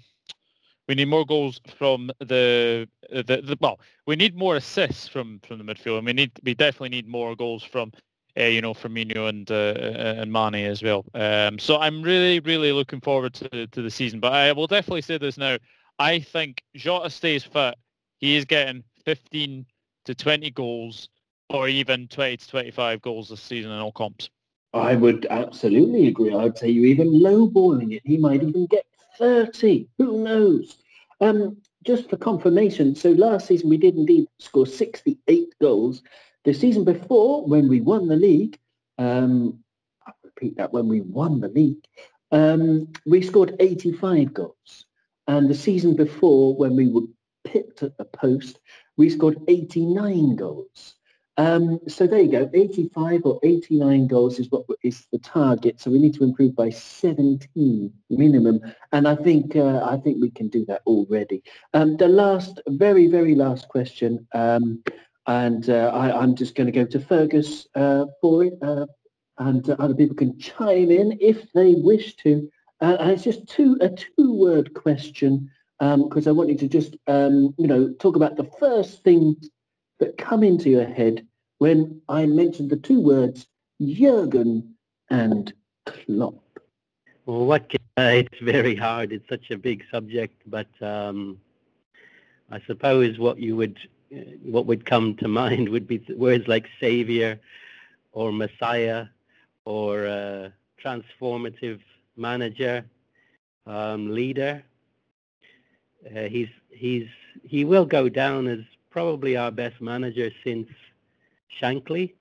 [0.88, 3.80] we need more goals from the, the, the well.
[4.06, 7.36] We need more assists from from the midfield, and we need we definitely need more
[7.36, 7.92] goals from
[8.38, 11.06] uh, you know Firmino and uh, and Mane as well.
[11.14, 14.20] Um, so I'm really really looking forward to to the season.
[14.20, 15.58] But I will definitely say this now.
[15.98, 17.76] I think Jota stays fit.
[18.20, 19.66] He is getting 15
[20.06, 21.10] to 20 goals,
[21.50, 24.30] or even 20 to 25 goals this season in all comps.
[24.74, 26.34] I would absolutely agree.
[26.34, 28.02] I'd say you're even lowballing it.
[28.06, 28.86] He might even get
[29.18, 29.88] 30.
[29.98, 30.78] Who knows?
[31.22, 36.04] Um, just for confirmation, so last season we did indeed score 68 goals.
[36.44, 38.60] The season before, when we won the league,
[38.98, 39.60] um,
[40.06, 41.84] I'll repeat that, when we won the league,
[42.32, 44.86] um, we scored 85 goals.
[45.28, 47.08] And the season before, when we were
[47.46, 48.60] pipped at the post,
[48.98, 50.96] we scored 89 goals.
[51.38, 55.82] Um, so there you go, 85 or 89 goals is what is the target.
[55.82, 58.62] So we need to improve by 17 minimum,
[58.94, 61.44] and I think uh, I think we can do that already.
[61.74, 64.82] Um, the last, very very last question, um,
[65.28, 68.86] and uh, I, am just going to go to Fergus uh, for it, uh,
[69.38, 72.50] and other people can chime in if they wish to.
[72.80, 76.68] Uh, and it's just two a two word question because um, I want you to
[76.68, 79.50] just um, you know talk about the first things
[80.00, 83.48] that come into your head when I mentioned the two words
[83.82, 84.76] Jurgen
[85.10, 85.54] and
[85.86, 86.42] Klopp?
[87.26, 89.12] Well, what uh, it's very hard.
[89.12, 91.40] It's such a big subject, but um,
[92.52, 93.78] I suppose what you would
[94.14, 97.40] uh, what would come to mind would be words like savior
[98.12, 99.08] or messiah
[99.66, 100.50] or uh,
[100.84, 101.80] transformative
[102.16, 102.86] manager,
[103.66, 104.64] um, leader.
[106.06, 107.08] Uh, he's he's
[107.44, 110.68] he will go down as probably our best manager since
[111.62, 112.14] Shankly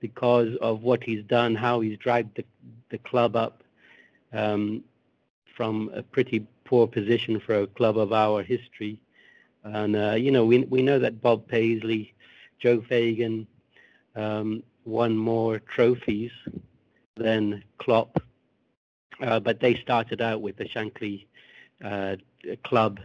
[0.00, 2.44] because of what he's done, how he's dragged the,
[2.90, 3.62] the club up
[4.32, 4.84] um,
[5.56, 9.00] from a pretty poor position for a club of our history.
[9.64, 12.14] And, uh, you know, we, we know that Bob Paisley,
[12.60, 13.46] Joe Fagan
[14.14, 16.30] um, won more trophies
[17.16, 18.22] than Klopp.
[19.20, 21.26] uh, but they started out with the Shankly
[21.84, 22.16] uh,
[22.64, 23.00] club,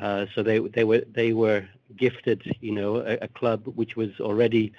[0.00, 4.10] uh, so they they were they were gifted, you know, a, a club which was
[4.20, 4.72] already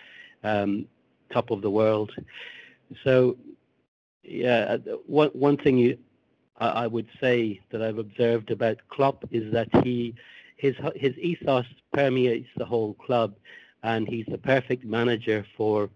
[0.44, 0.86] um,
[1.32, 2.12] top of the world.
[3.04, 3.38] So,
[4.24, 5.98] yeah, uh, one one thing you
[6.58, 10.16] I would say that I've observed about Klopp is that he
[10.58, 13.36] his his ethos permeates the whole club,
[13.84, 15.90] and he's the perfect manager for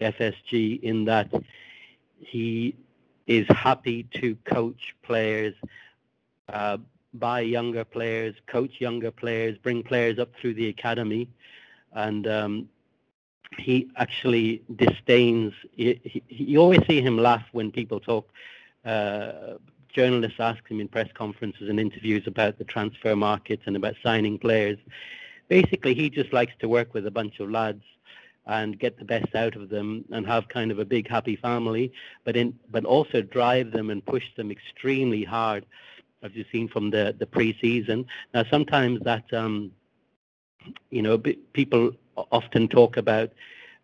[0.00, 1.30] FSG in that
[2.18, 2.74] he
[3.26, 5.54] is happy to coach players,
[6.48, 6.78] uh,
[7.14, 11.28] buy younger players, coach younger players, bring players up through the academy,
[11.92, 12.68] and um,
[13.58, 15.52] he actually disdains.
[15.76, 18.30] You always see him laugh when people talk.
[18.84, 19.54] Uh,
[19.92, 24.38] journalists ask him in press conferences and interviews about the transfer market and about signing
[24.38, 24.78] players.
[25.48, 27.82] Basically, he just likes to work with a bunch of lads
[28.46, 31.92] and get the best out of them and have kind of a big happy family,
[32.24, 35.66] but in but also drive them and push them extremely hard,
[36.22, 38.06] as you've seen from the the pre-season.
[38.34, 39.72] Now, sometimes that um,
[40.90, 41.92] you know people
[42.30, 43.30] often talk about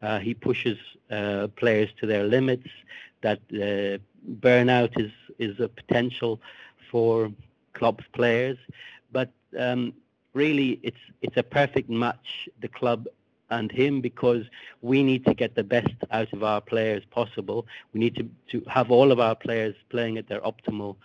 [0.03, 0.79] uh, he pushes
[1.11, 2.69] uh, players to their limits,
[3.23, 3.99] that uh,
[4.41, 6.41] burnout is is a potential
[6.91, 7.31] for
[7.75, 8.59] club's players,
[9.13, 9.93] but um,
[10.35, 13.07] really it's it's a perfect match the club
[13.51, 14.45] and him because
[14.83, 17.67] we need to get the best out of our players possible.
[17.93, 20.97] We need to, to have all of our players playing at their optimal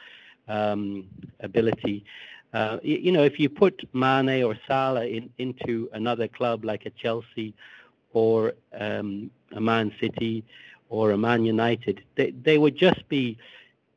[0.47, 1.07] um,
[1.39, 2.03] ability.
[2.53, 6.89] Uh, you, know, if you put Mane or Salah in, into another club like a
[6.91, 7.53] Chelsea
[8.13, 10.43] or um, a Man City
[10.89, 13.37] or a Man United, they, they would just be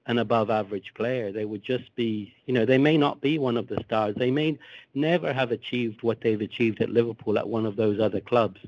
[0.07, 1.33] an above average player.
[1.33, 4.15] They would just be, you know, they may not be one of the stars.
[4.17, 4.59] They may
[4.95, 8.61] never have achieved what they've achieved at Liverpool at one of those other clubs.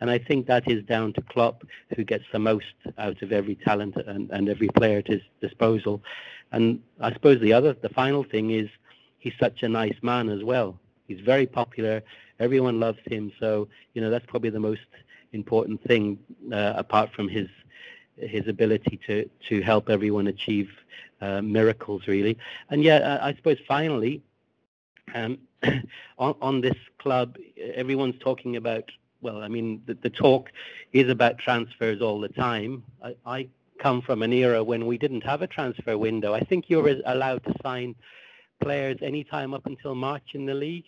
[0.00, 3.54] And I think that is down to Klopp, who gets the most out of every
[3.54, 6.02] talent and, and every player at his disposal.
[6.52, 8.68] And I suppose the other, the final thing is
[9.18, 10.78] he's such a nice man as well.
[11.08, 12.02] He's very popular.
[12.40, 13.32] Everyone loves him.
[13.40, 14.82] So, you know, that's probably the most
[15.32, 16.18] important thing
[16.52, 17.48] uh, apart from his
[18.16, 20.70] his ability to to help everyone achieve
[21.20, 22.38] uh, miracles, really.
[22.70, 24.22] And yeah, I, I suppose finally,
[25.14, 25.38] um,
[26.18, 27.36] on, on this club,
[27.74, 28.90] everyone's talking about.
[29.20, 30.50] Well, I mean, the, the talk
[30.92, 32.82] is about transfers all the time.
[33.02, 33.48] I, I
[33.78, 36.34] come from an era when we didn't have a transfer window.
[36.34, 37.94] I think you were allowed to sign
[38.60, 40.86] players anytime up until March in the league.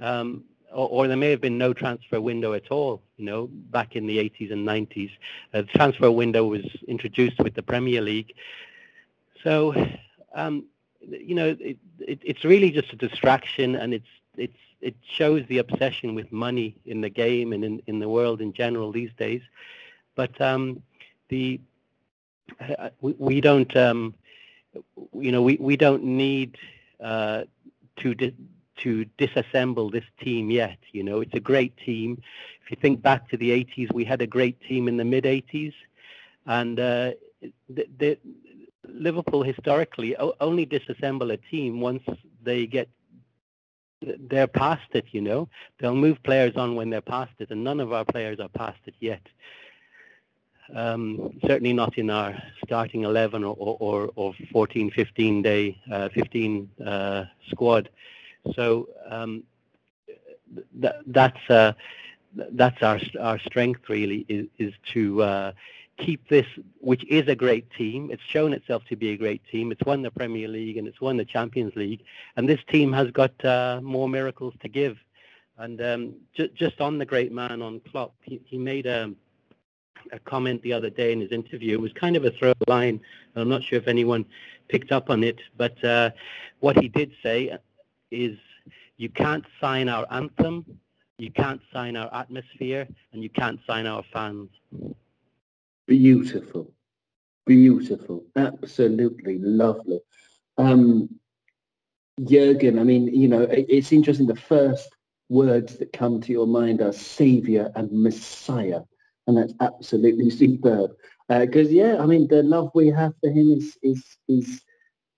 [0.00, 3.96] Um, or, or, there may have been no transfer window at all, you know, back
[3.96, 5.10] in the 80s and 90s.
[5.54, 8.34] Uh, the transfer window was introduced with the Premier League.
[9.42, 9.74] So,
[10.34, 10.66] um,
[11.00, 15.58] you know, it, it, it's really just a distraction and it's, it's, it shows the
[15.58, 19.42] obsession with money in the game and in, in the world in general these days.
[20.14, 20.82] But um,
[21.28, 21.60] the,
[22.60, 24.14] uh, we, we, don't, um,
[25.12, 26.56] you know, we, we don't need
[27.02, 27.44] uh,
[27.98, 28.34] to di-
[28.78, 30.78] to disassemble this team yet.
[30.92, 32.20] You know, it's a great team.
[32.62, 35.24] If you think back to the 80s, we had a great team in the mid
[35.24, 35.72] 80s,
[36.46, 37.12] and uh,
[37.68, 38.18] the, the,
[38.88, 42.02] Liverpool historically only disassemble a team once
[42.42, 42.88] they get
[44.02, 45.06] they're past it.
[45.12, 48.40] You know, they'll move players on when they're past it, and none of our players
[48.40, 49.22] are past it yet.
[50.74, 56.68] Um, certainly not in our starting 11 or, or, or 14, 15 day, uh, 15
[56.84, 57.88] uh, squad.
[58.54, 59.44] So um,
[60.80, 61.72] th- that's uh,
[62.52, 65.52] that's our our strength really is, is to uh,
[65.98, 66.46] keep this,
[66.80, 68.10] which is a great team.
[68.10, 69.72] It's shown itself to be a great team.
[69.72, 72.02] It's won the Premier League and it's won the Champions League,
[72.36, 74.98] and this team has got uh, more miracles to give.
[75.58, 79.12] And um, ju- just on the great man on Klopp, he, he made a,
[80.12, 81.74] a comment the other day in his interview.
[81.74, 83.00] It was kind of a throw line.
[83.34, 84.26] I'm not sure if anyone
[84.68, 86.10] picked up on it, but uh,
[86.60, 87.56] what he did say,
[88.10, 88.36] is
[88.96, 90.64] you can't sign our anthem,
[91.18, 94.50] you can't sign our atmosphere, and you can't sign our fans.
[95.86, 96.72] Beautiful.
[97.46, 98.26] Beautiful.
[98.36, 100.00] Absolutely lovely.
[100.58, 101.08] Um,
[102.24, 104.26] Jurgen, I mean, you know, it, it's interesting.
[104.26, 104.88] The first
[105.28, 108.80] words that come to your mind are savior and messiah.
[109.26, 110.92] And that's absolutely superb.
[111.28, 114.62] Because, uh, yeah, I mean, the love we have for him is, is, is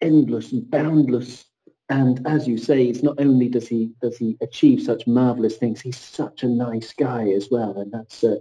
[0.01, 1.45] endless and boundless
[1.91, 5.81] and as you say, it's not only does he does he achieve such marvelous things,
[5.81, 8.37] he's such a nice guy as well, and that's uh,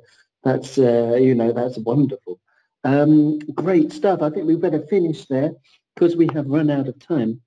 [0.48, 2.40] that's uh, you know that's wonderful.
[2.84, 4.22] Um, great stuff.
[4.22, 5.52] I think we better finish there
[5.94, 7.42] because we have run out of time.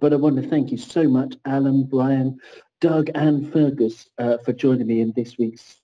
[0.00, 2.38] But I want to thank you so much, Alan, Brian,
[2.80, 5.76] Doug, and Fergus uh, for joining me in this week's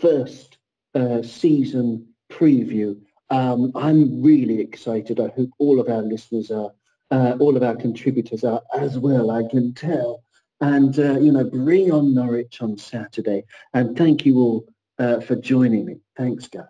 [0.00, 0.58] first
[0.94, 2.96] uh, season preview
[3.30, 5.20] Um, I'm really excited.
[5.20, 6.70] I hope all of our listeners are,
[7.10, 10.22] uh, all of our contributors are as well, I can tell.
[10.60, 13.44] And, uh, you know, bring on Norwich on Saturday.
[13.74, 14.66] And thank you all
[14.98, 15.96] uh, for joining me.
[16.16, 16.64] Thanks, guys.